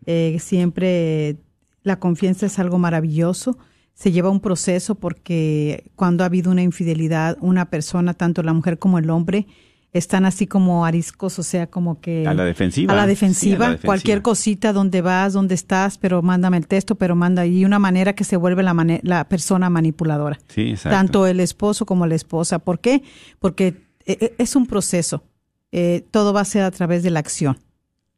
[0.07, 1.37] Eh, siempre
[1.83, 3.57] la confianza es algo maravilloso.
[3.95, 8.79] Se lleva un proceso porque cuando ha habido una infidelidad, una persona, tanto la mujer
[8.79, 9.47] como el hombre,
[9.95, 12.27] están así como ariscos, o sea, como que...
[12.27, 12.93] A la defensiva.
[12.93, 16.67] A la Sí, a la defensiva, cualquier cosita, donde vas, donde estás, pero mándame el
[16.67, 20.41] texto, pero manda, y una manera que se vuelve la, la persona manipuladora.
[20.49, 20.97] Sí, exacto.
[20.97, 22.59] Tanto el esposo como la esposa.
[22.59, 23.05] ¿Por qué?
[23.39, 23.69] Porque
[24.05, 25.23] eh, eh, es un proceso.
[25.71, 27.59] Eh, todo va a ser a través de la acción.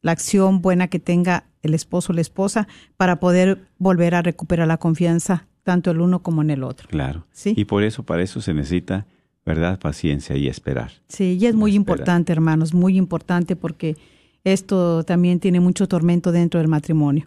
[0.00, 4.66] La acción buena que tenga el esposo o la esposa para poder volver a recuperar
[4.66, 6.88] la confianza, tanto el uno como en el otro.
[6.88, 7.26] Claro.
[7.32, 7.52] Sí.
[7.54, 9.06] Y por eso, para eso se necesita,
[9.46, 9.78] ¿verdad?
[9.78, 10.90] Paciencia y esperar.
[11.08, 13.96] Sí, y es muy importante, hermanos, muy importante porque
[14.44, 17.26] esto también tiene mucho tormento dentro del matrimonio.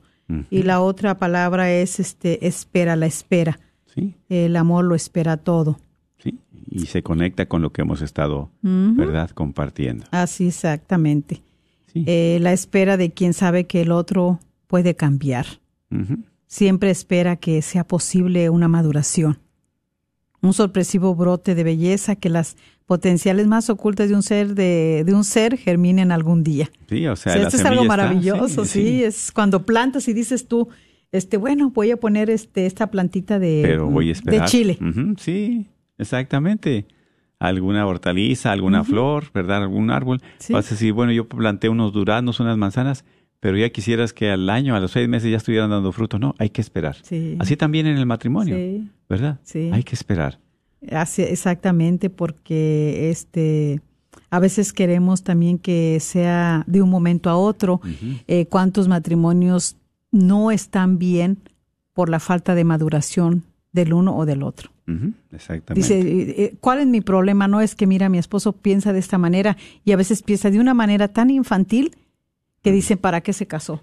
[0.52, 3.60] Y la otra palabra es este espera, la espera.
[3.96, 5.80] Sí, El amor lo espera todo.
[6.20, 6.38] sí.
[6.72, 8.52] Y se conecta con lo que hemos estado.
[8.62, 9.32] ¿verdad?
[9.32, 10.06] Compartiendo.
[10.12, 11.42] Así exactamente.
[11.92, 12.04] Sí.
[12.06, 15.48] Eh, la espera de quien sabe que el otro puede cambiar.
[16.46, 19.40] Siempre espera que sea posible una maduración.
[20.42, 25.14] Un sorpresivo brote de belleza que las potenciales más ocultas de un ser de, de
[25.14, 26.70] un ser germinen algún día.
[26.88, 30.70] Sí, o sea, esto es algo está- maravilloso, sí, es cuando plantas y dices tú,
[31.12, 34.48] este, bueno, voy a poner este esta plantita de, Pero voy a de esperar.
[34.48, 34.78] chile.
[35.18, 35.68] Sí,
[35.98, 36.86] exactamente.
[37.40, 39.58] Alguna hortaliza, alguna flor, ¿verdad?
[39.64, 40.22] Algún árbol.
[40.40, 40.52] Sí.
[40.52, 43.06] Vas a decir, bueno, yo planté unos duraznos, unas manzanas,
[43.40, 46.20] pero ya quisieras que al año, a los seis meses ya estuvieran dando frutos.
[46.20, 46.98] No, hay que esperar.
[47.02, 47.38] Sí.
[47.40, 48.90] Así también en el matrimonio, Sí.
[49.10, 49.40] ¿Verdad?
[49.44, 49.70] Sí.
[49.74, 50.40] Hay que esperar.
[50.92, 53.82] Así, exactamente, porque este
[54.30, 57.82] a veces queremos también que sea de un momento a otro.
[58.28, 59.76] Eh, ¿Cuántos matrimonios
[60.12, 61.40] no están bien
[61.94, 64.70] por la falta de maduración del uno o del otro?
[65.32, 65.74] Exactamente.
[65.74, 67.48] Dice, eh, eh, ¿cuál es mi problema?
[67.48, 70.60] No es que, mira, mi esposo piensa de esta manera y a veces piensa de
[70.60, 71.96] una manera tan infantil
[72.64, 73.82] que dice, ¿para qué se casó?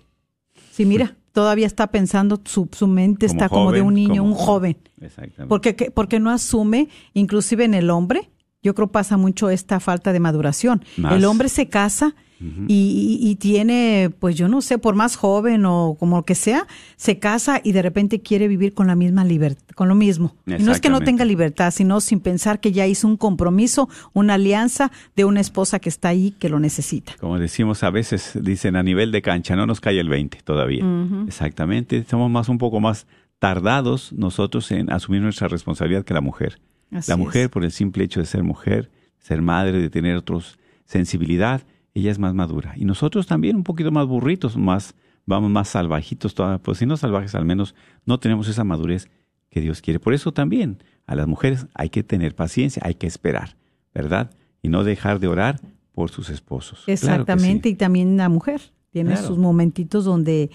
[0.70, 4.78] Sí, mira, todavía está pensando, su, su mente está como de un niño, un joven.
[4.98, 5.46] Exactamente.
[5.50, 8.30] Porque, que- porque no asume, inclusive en el hombre,
[8.62, 10.82] yo creo pasa mucho esta falta de maduración.
[10.96, 11.12] Más.
[11.12, 15.64] El hombre se casa y, y- y tiene, pues yo no sé, por más joven
[15.64, 16.66] o como que sea,
[16.96, 20.34] se casa y de repente quiere vivir con la misma libertad, con lo mismo.
[20.46, 23.88] Y no es que no tenga libertad, sino sin pensar que ya hizo un compromiso,
[24.12, 27.14] una alianza de una esposa que está ahí, que lo necesita.
[27.20, 30.84] Como decimos a veces, dicen a nivel de cancha, no nos cae el 20 todavía.
[31.26, 32.04] Exactamente.
[32.08, 33.06] Somos más un poco más
[33.38, 36.60] tardados nosotros en asumir nuestra responsabilidad que la mujer.
[36.92, 37.48] Así la mujer, es.
[37.48, 41.62] por el simple hecho de ser mujer, ser madre, de tener otros sensibilidad,
[41.96, 42.74] ella es más madura.
[42.76, 44.94] Y nosotros también un poquito más burritos, más,
[45.24, 47.74] vamos más salvajitos, todavía, pues si no salvajes, al menos
[48.04, 49.08] no tenemos esa madurez
[49.48, 49.98] que Dios quiere.
[49.98, 53.56] Por eso también a las mujeres hay que tener paciencia, hay que esperar,
[53.94, 54.30] ¿verdad?
[54.60, 55.58] Y no dejar de orar
[55.92, 56.82] por sus esposos.
[56.84, 57.06] Claro que sí.
[57.06, 58.60] Exactamente, y también la mujer.
[58.90, 59.26] Tiene Claro.
[59.26, 60.50] sus momentitos donde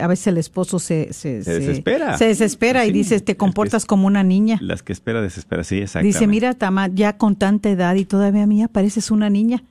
[0.00, 2.18] a veces el esposo se, se, Se desespera.
[2.18, 4.58] Se desespera y dice, te que comportas como una niña.
[4.60, 6.18] Las que espera, desespera, sí, exactamente.
[6.18, 9.62] Dice, mira, Tama, ya con tanta edad y todavía mía pareces una niña.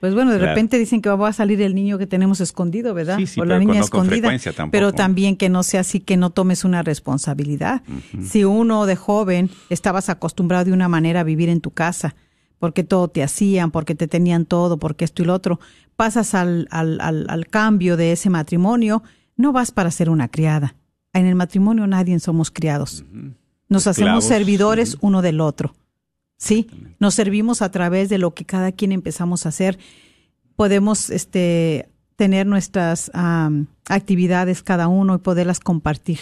[0.00, 0.52] Pues bueno, de Claro.
[0.54, 3.18] repente dicen que va a salir el niño que tenemos escondido, ¿verdad?
[3.18, 4.68] Sí, sí, o la niña con- no con escondida.
[4.70, 7.82] Pero también que no sea así, que no tomes una responsabilidad.
[8.22, 12.14] Si uno de joven estabas acostumbrado de una manera a vivir en tu casa,
[12.58, 15.60] porque todo te hacían, porque te tenían todo, porque esto y lo otro,
[15.96, 19.02] pasas al, al, al, al cambio de ese matrimonio,
[19.36, 20.76] no vas para ser una criada.
[21.12, 23.04] En el matrimonio nadie somos criados.
[23.68, 25.74] Nos hacemos servidores uno del otro.
[26.40, 26.68] Sí,
[26.98, 29.78] nos servimos a través de lo que cada quien empezamos a hacer.
[30.56, 33.10] Podemos este, tener nuestras
[33.86, 36.18] actividades cada uno y poderlas compartir.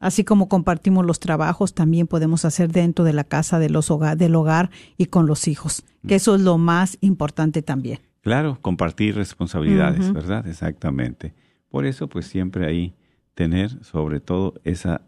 [0.00, 4.18] Así como compartimos los trabajos, también podemos hacer dentro de la casa de los hogar,
[4.18, 8.00] del hogar y con los hijos, que eso es lo más importante también.
[8.20, 10.12] Claro, compartir responsabilidades.
[10.12, 10.46] ¿verdad?
[10.46, 11.32] Exactamente.
[11.70, 12.94] Por eso, pues siempre ahí
[13.34, 15.00] tener sobre todo esa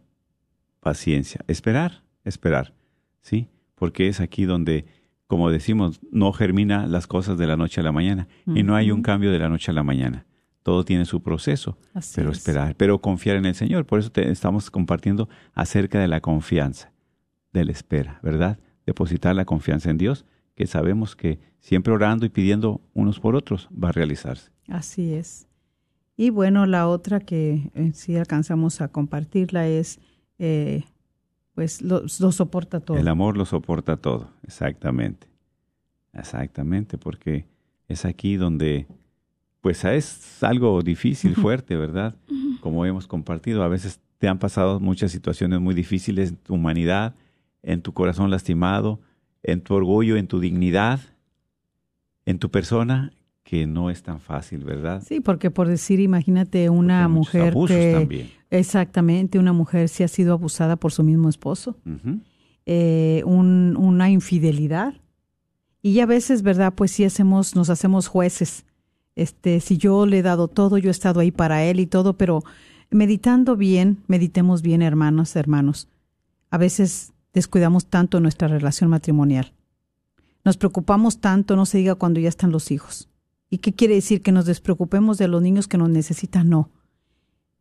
[0.81, 1.45] paciencia.
[1.47, 2.73] Esperar, esperar,
[3.21, 3.49] ¿sí?
[3.81, 4.85] Porque es aquí donde,
[5.27, 8.91] como decimos, no germina las cosas de la noche a la mañana y no hay
[8.91, 10.27] un cambio de la noche a la mañana.
[10.63, 12.37] Todo tiene su proceso, Así pero es.
[12.37, 13.87] esperar, pero confiar en el Señor.
[13.87, 16.93] Por eso te estamos compartiendo acerca de la confianza,
[17.55, 18.59] de la espera, ¿verdad?
[18.85, 23.71] Depositar la confianza en Dios, que sabemos que siempre orando y pidiendo unos por otros
[23.73, 24.51] va a realizarse.
[24.69, 25.49] Así es.
[26.19, 30.01] Y bueno, la otra que eh, sí alcanzamos a compartirla es,
[30.39, 30.85] eh,
[31.61, 32.97] pues lo, lo soporta todo.
[32.97, 35.27] El amor lo soporta todo, exactamente.
[36.15, 37.45] Exactamente, porque
[37.87, 38.87] es aquí donde,
[39.61, 42.17] pues es algo difícil, fuerte, ¿verdad?
[42.63, 47.15] Como hemos compartido, a veces te han pasado muchas situaciones muy difíciles en tu humanidad,
[47.63, 48.99] en tu corazón lastimado,
[49.43, 51.01] en tu orgullo, en tu dignidad,
[52.25, 53.13] en tu persona,
[53.43, 55.03] que no es tan fácil, ¿verdad?
[55.07, 58.31] Sí, porque por decir, imagínate una mujer abusos que también.
[58.51, 61.77] exactamente una mujer si ha sido abusada por su mismo esposo,
[62.67, 64.95] eh, un- una infidelidad
[65.83, 68.65] y a veces, verdad, pues sí hacemos, nos hacemos jueces.
[69.17, 72.13] Este, si yo le he dado todo, yo he estado ahí para él y todo,
[72.17, 72.43] pero
[72.91, 75.89] meditando bien, meditemos bien, hermanos, hermanos.
[76.51, 79.53] A veces descuidamos tanto nuestra relación matrimonial.
[80.45, 83.09] Nos preocupamos tanto, no se diga cuando ya están los hijos.
[83.51, 84.23] ¿Y qué quiere decir?
[84.23, 86.49] Que nos despreocupemos de los niños que nos necesitan.
[86.49, 86.71] No.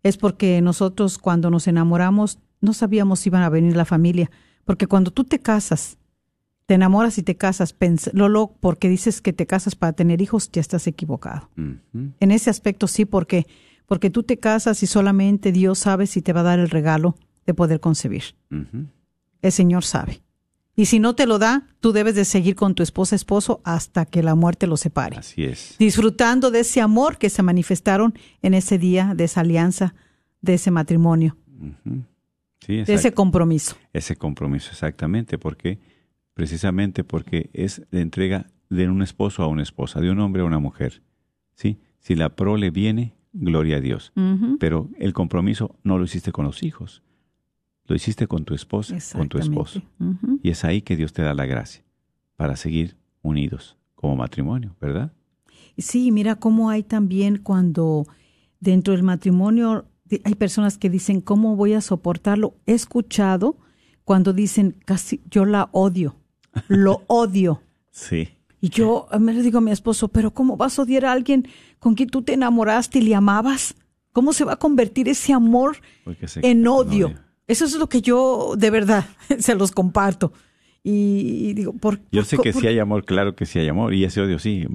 [0.04, 4.30] Es porque nosotros cuando nos enamoramos no sabíamos si iban a venir la familia.
[4.64, 5.98] Porque cuando tú te casas,
[6.68, 7.76] te enamoras y te casas,
[8.14, 11.50] Lolo, porque dices que te casas para tener hijos, ya estás equivocado.
[11.56, 13.48] En ese aspecto sí, porque
[13.90, 17.16] porque tú te casas y solamente Dios sabe si te va a dar el regalo
[17.48, 18.36] de poder concebir.
[19.42, 20.22] El Señor sabe.
[20.80, 24.06] Y si no te lo da, tú debes de seguir con tu esposa, esposo, hasta
[24.06, 25.18] que la muerte los separe.
[25.18, 25.76] Así es.
[25.78, 29.94] Disfrutando de ese amor que se manifestaron en ese día, de esa alianza,
[30.40, 31.36] de ese matrimonio.
[32.66, 33.76] Sí, de ese compromiso.
[33.92, 35.82] ese compromiso, exactamente, porque
[36.34, 40.46] precisamente porque es la entrega de un esposo a una esposa, de un hombre a
[40.46, 41.04] una mujer.
[41.56, 41.82] ¿Sí?
[42.00, 44.14] Si la prole viene, gloria a Dios.
[44.62, 47.04] Pero el compromiso no lo hiciste con los hijos,
[47.90, 49.82] lo hiciste con tu esposa, con tu esposo.
[50.44, 51.84] Y es ahí que Dios te da la gracia
[52.36, 55.12] para seguir unidos como matrimonio, ¿verdad?
[55.78, 58.08] Sí, mira cómo hay también cuando
[58.60, 59.86] dentro del matrimonio
[60.24, 62.56] hay personas que dicen, ¿cómo voy a soportarlo?
[62.68, 63.58] He escuchado
[64.04, 66.16] cuando dicen, casi yo la odio,
[66.68, 67.64] lo odio.
[67.90, 68.30] Sí.
[68.62, 71.48] Y yo me le digo a mi esposo, pero ¿cómo vas a odiar a alguien
[71.80, 73.76] con quien tú te enamoraste y le amabas?
[74.12, 75.78] ¿Cómo se va a convertir ese amor
[76.42, 77.16] en odio?
[77.50, 79.06] Eso es lo que yo de verdad
[79.40, 80.32] se los comparto.
[80.84, 83.68] Y, y digo, ¿por Yo sé que por- sí hay amor, claro que sí hay
[83.68, 84.66] amor, y ese odio sí,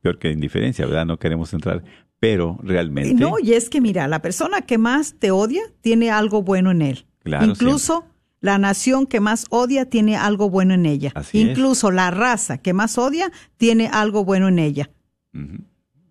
[0.00, 1.06] peor que indiferencia, ¿verdad?
[1.06, 1.84] No queremos entrar,
[2.18, 3.14] pero realmente...
[3.14, 6.82] No, y es que mira, la persona que más te odia tiene algo bueno en
[6.82, 7.06] él.
[7.22, 8.06] Claro, Incluso
[8.40, 11.12] la nación que más odia tiene algo bueno en ella.
[11.14, 11.50] Así es.
[11.50, 14.90] Incluso la raza que más odia tiene algo bueno en ella.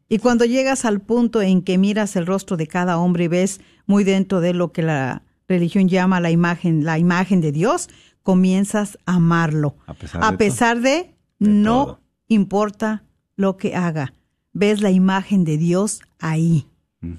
[0.07, 3.59] Y cuando llegas al punto en que miras el rostro de cada hombre y ves
[3.85, 7.89] muy dentro de lo que la religión llama la imagen, la imagen de Dios,
[8.23, 9.75] comienzas a amarlo.
[9.87, 11.99] A pesar de pesar de, De no todo.
[12.27, 13.03] importa
[13.35, 14.13] lo que haga,
[14.53, 16.67] ves la imagen de Dios ahí.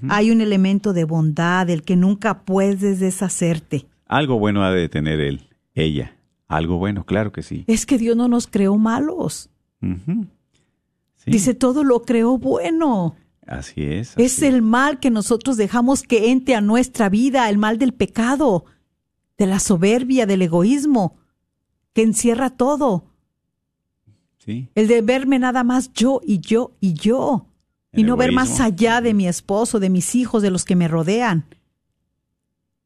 [0.09, 3.87] Hay un elemento de bondad del que nunca puedes deshacerte.
[4.07, 6.17] Algo bueno ha de tener él, ella.
[6.47, 7.65] Algo bueno, claro que sí.
[7.67, 9.51] Es que Dios no nos creó malos.
[9.81, 13.17] Sí, Dice, todo lo creó bueno.
[13.53, 14.15] Así es.
[14.17, 18.65] Es el mal que nosotros dejamos que entre a nuestra vida, el mal del pecado,
[19.37, 21.19] de la soberbia, del egoísmo,
[21.93, 23.05] que encierra todo.
[24.39, 27.47] Sí, El de verme nada más yo y yo y yo.
[27.95, 30.89] Y no ver más allá de mi esposo, de mis hijos, de los que me
[30.89, 31.45] rodean.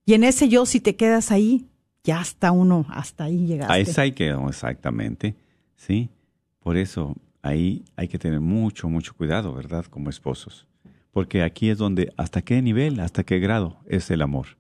[0.05, 1.69] Y en ese yo, si te quedas ahí,
[2.03, 3.73] ya hasta uno, hasta ahí llegaste.
[3.73, 5.37] a esa hay que, exactamente.
[5.77, 6.09] Sí,
[6.59, 7.15] por eso
[7.47, 9.85] ahí hay que tener mucho, mucho cuidado, ¿verdad?
[9.87, 10.67] Como esposos.
[11.11, 14.59] Porque aquí es donde, hasta qué nivel, hasta qué grado es el amor.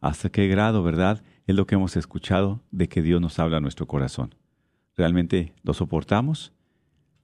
[0.00, 1.22] Hasta qué grado, ¿verdad?
[1.46, 4.34] Es lo que hemos escuchado de que Dios nos habla a nuestro corazón.
[4.96, 6.52] ¿Realmente lo soportamos?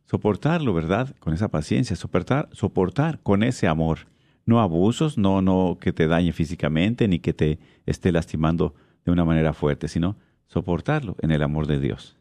[0.05, 1.15] Soportarlo, ¿verdad?
[1.21, 4.09] Con esa paciencia, soportar, soportar con ese amor.
[4.45, 9.25] No abusos, no, no que te dañe físicamente, ni que te esté lastimando de una
[9.25, 10.17] manera fuerte, sino
[10.49, 12.17] soportarlo en el amor de Dios.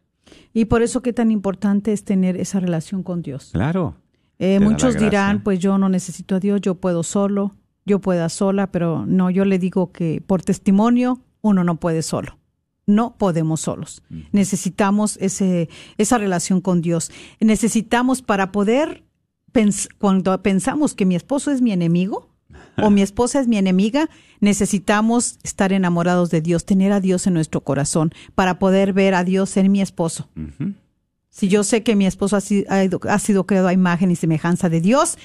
[0.54, 3.50] Y por eso qué tan importante es tener esa relación con Dios.
[3.54, 3.96] Claro.
[4.40, 7.52] Eh, muchos dirán, pues yo no necesito a Dios, yo puedo solo,
[7.86, 12.38] yo pueda sola, pero no, yo le digo que por testimonio uno no puede solo.
[12.88, 14.02] No podemos solos.
[14.32, 17.12] Necesitamos ese, esa relación con Dios.
[17.40, 19.04] Necesitamos para poder,
[19.54, 22.31] pens- cuando pensamos que mi esposo es mi enemigo
[22.82, 24.10] o mi esposa es mi enemiga,
[24.40, 29.24] necesitamos estar enamorados de Dios, tener a Dios en nuestro corazón para poder ver a
[29.24, 30.30] Dios en mi esposo.
[31.30, 34.82] Si yo sé que mi esposo ha sido, ha creado a imagen y semejanza de
[34.82, 35.18] Dios,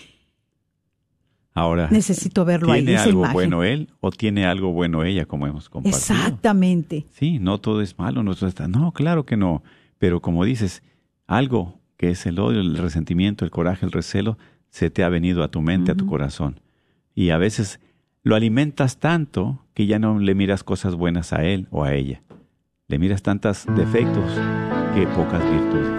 [1.56, 3.32] Ahora, necesito verlo ahí, ¿tiene algo imagen.
[3.32, 5.96] bueno él o tiene algo bueno ella, como hemos compartido?
[5.98, 7.06] Exactamente.
[7.12, 8.68] Sí, no todo es malo, no todo está.
[8.68, 9.62] No, claro que no.
[9.98, 10.82] Pero como dices,
[11.26, 14.36] algo que es el odio, el resentimiento, el coraje, el recelo,
[14.68, 16.60] se te ha venido a tu mente, a tu corazón.
[17.16, 17.80] Y a veces
[18.22, 22.22] lo alimentas tanto que ya no le miras cosas buenas a él o a ella.
[22.88, 24.24] Le miras tantos defectos
[24.94, 25.90] que pocas virtudes.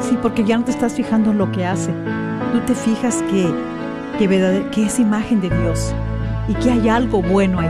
[0.00, 1.92] Sí, porque ya no te estás fijando en lo que hace.
[2.52, 3.46] Tú te fijas que,
[4.18, 5.94] que, es imagen de Dios
[6.48, 7.68] y que hay algo bueno ahí.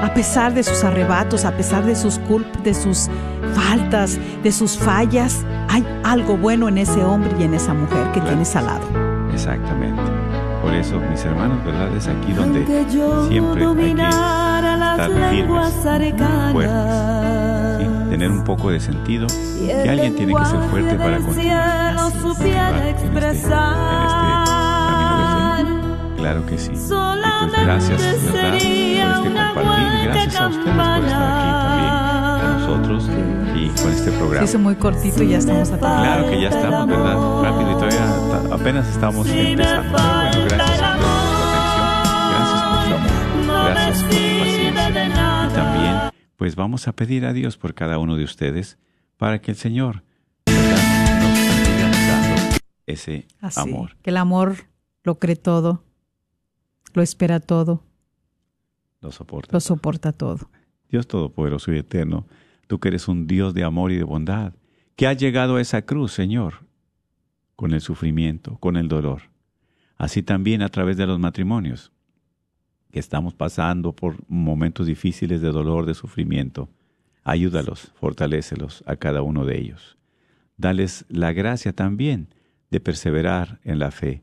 [0.00, 3.10] A pesar de sus arrebatos, a pesar de sus culpas, de sus
[3.52, 8.20] faltas, de sus fallas, hay algo bueno en ese hombre y en esa mujer que
[8.20, 8.28] Claro.
[8.28, 8.86] tienes al lado.
[9.32, 10.23] Exactamente.
[10.64, 11.94] Por eso, mis hermanos, ¿verdad?
[11.96, 18.10] Es aquí donde Aunque yo siempre hay que estar lenguas firmes, arcanas, fuertes, ¿sí?
[18.10, 19.26] tener un poco de sentido,
[19.62, 21.94] y que alguien tiene que ser fuerte para continuar.
[21.96, 22.88] cielo supiera ¿verdad?
[22.88, 23.48] en este- en este
[24.88, 26.16] camino de fe.
[26.16, 26.70] Claro que sí.
[26.72, 28.50] Y pues gracias, ¿verdad?
[28.50, 30.04] Por sería este una compartir.
[30.04, 31.92] Gracias a ustedes por estar aquí también
[32.40, 33.00] con nosotros
[33.54, 34.44] y con este Se programa.
[34.44, 37.16] hizo muy cortito y ya estamos a Claro que ya estamos, ¿verdad?
[37.42, 39.98] Rápido y todavía apenas estamos empezando.
[44.02, 45.48] Paciencia.
[45.50, 45.96] Y también,
[46.36, 48.78] pues vamos a pedir a Dios por cada uno de ustedes
[49.16, 50.02] para que el Señor
[50.46, 51.20] ¿verdad?
[51.22, 53.96] nos siga dando ese Así, amor.
[54.02, 54.56] que el amor
[55.04, 55.84] lo cree todo,
[56.92, 57.82] lo espera todo,
[59.00, 59.50] Lo soporta.
[59.52, 60.50] lo soporta todo.
[60.90, 62.26] Dios Todopoderoso y Eterno,
[62.66, 64.52] tú que eres un Dios de amor y de bondad,
[64.96, 66.66] que has llegado a esa cruz, Señor,
[67.56, 69.22] con el sufrimiento, con el dolor.
[69.96, 71.90] Así también a través de los matrimonios,
[72.94, 76.68] que estamos pasando por momentos difíciles de dolor, de sufrimiento.
[77.24, 79.98] Ayúdalos, fortalécelos a cada uno de ellos.
[80.56, 82.28] Dales la gracia también
[82.70, 84.22] de perseverar en la fe.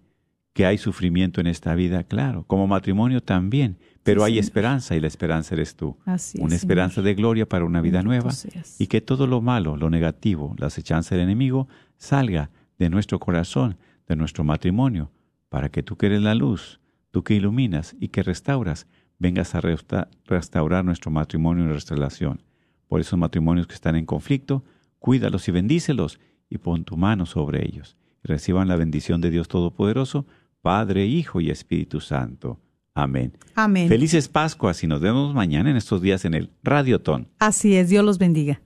[0.54, 4.44] Que hay sufrimiento en esta vida, claro, como matrimonio también, pero Sí, hay Señor.
[4.46, 5.98] esperanza y la esperanza eres tú.
[6.06, 7.06] Así es, Una esperanza Señor.
[7.08, 8.80] de gloria para una vida Bendito nueva seas.
[8.80, 11.68] y que todo lo malo, lo negativo, la acechanza del enemigo
[11.98, 13.76] salga de nuestro corazón,
[14.08, 15.12] de nuestro matrimonio,
[15.50, 16.80] para que tú que eres la luz,
[17.12, 18.88] tú que iluminas y que restauras,
[19.20, 22.42] vengas a resta- restaurar nuestro matrimonio y nuestra relación.
[22.88, 24.64] Por esos matrimonios que están en conflicto,
[25.00, 27.96] cuídalos y bendícelos y pon tu mano sobre ellos.
[28.24, 30.26] Y reciban la bendición de Dios Todopoderoso,
[30.62, 32.60] Padre, Hijo y Espíritu Santo.
[32.94, 33.38] Amén.
[33.56, 33.88] Amén.
[33.88, 37.30] Felices Pascuas y nos vemos mañana en estos días en el Radiotón.
[37.40, 38.62] Así es, Dios los bendiga.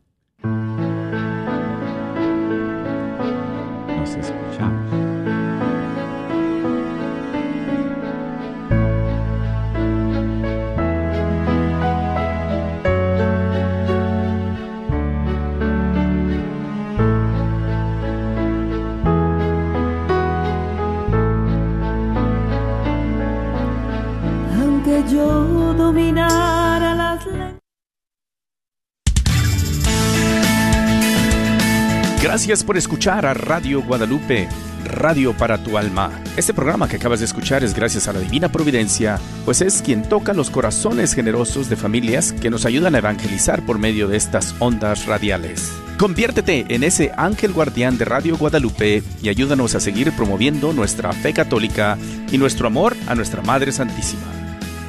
[32.36, 34.50] Gracias por escuchar a Radio Guadalupe,
[34.84, 36.12] Radio para tu alma.
[36.36, 40.04] Este programa que acabas de escuchar es gracias a la Divina Providencia, pues es quien
[40.04, 44.54] toca los corazones generosos de familias que nos ayudan a evangelizar por medio de estas
[44.60, 45.72] ondas radiales.
[45.98, 51.32] Conviértete en ese ángel guardián de Radio Guadalupe y ayúdanos a seguir promoviendo nuestra fe
[51.32, 51.98] católica
[52.34, 54.28] y nuestro amor a nuestra Madre Santísima.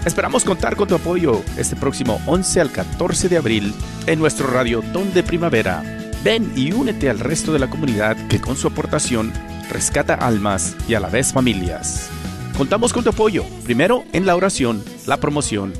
[0.04, 3.72] Esperamos contar con tu apoyo este próximo 11 al 14 de abril
[4.08, 6.05] en nuestro Radio Don de Primavera.
[6.26, 9.32] Ven y únete al resto de la comunidad que con su aportación
[9.70, 12.10] rescata almas y a la vez familias.
[12.58, 15.72] Contamos con tu apoyo, primero en la oración, la promoción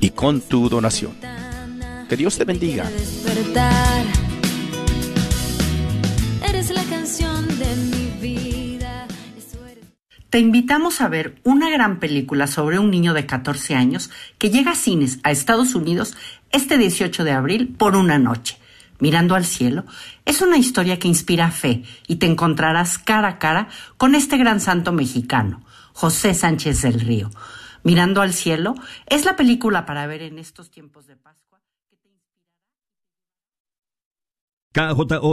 [0.00, 1.12] y con tu donación.
[2.08, 2.84] Que Dios te bendiga.
[2.84, 4.06] despertar.
[6.48, 9.06] Eres la canción de mi vida.
[9.36, 9.84] Eso eres.
[10.30, 14.70] Te invitamos a ver una gran película sobre un niño de 14 años que llega
[14.70, 16.14] a cines a Estados Unidos
[16.52, 18.56] este 18 de abril por una noche.
[19.00, 19.84] Mirando al cielo,
[20.24, 24.60] es una historia que inspira fe y te encontrarás cara a cara con este gran
[24.60, 27.30] santo mexicano, José Sánchez del Río.
[27.82, 28.74] Mirando al cielo
[29.06, 31.40] es la película para ver en estos tiempos de Pascua.
[34.72, 35.28] KJO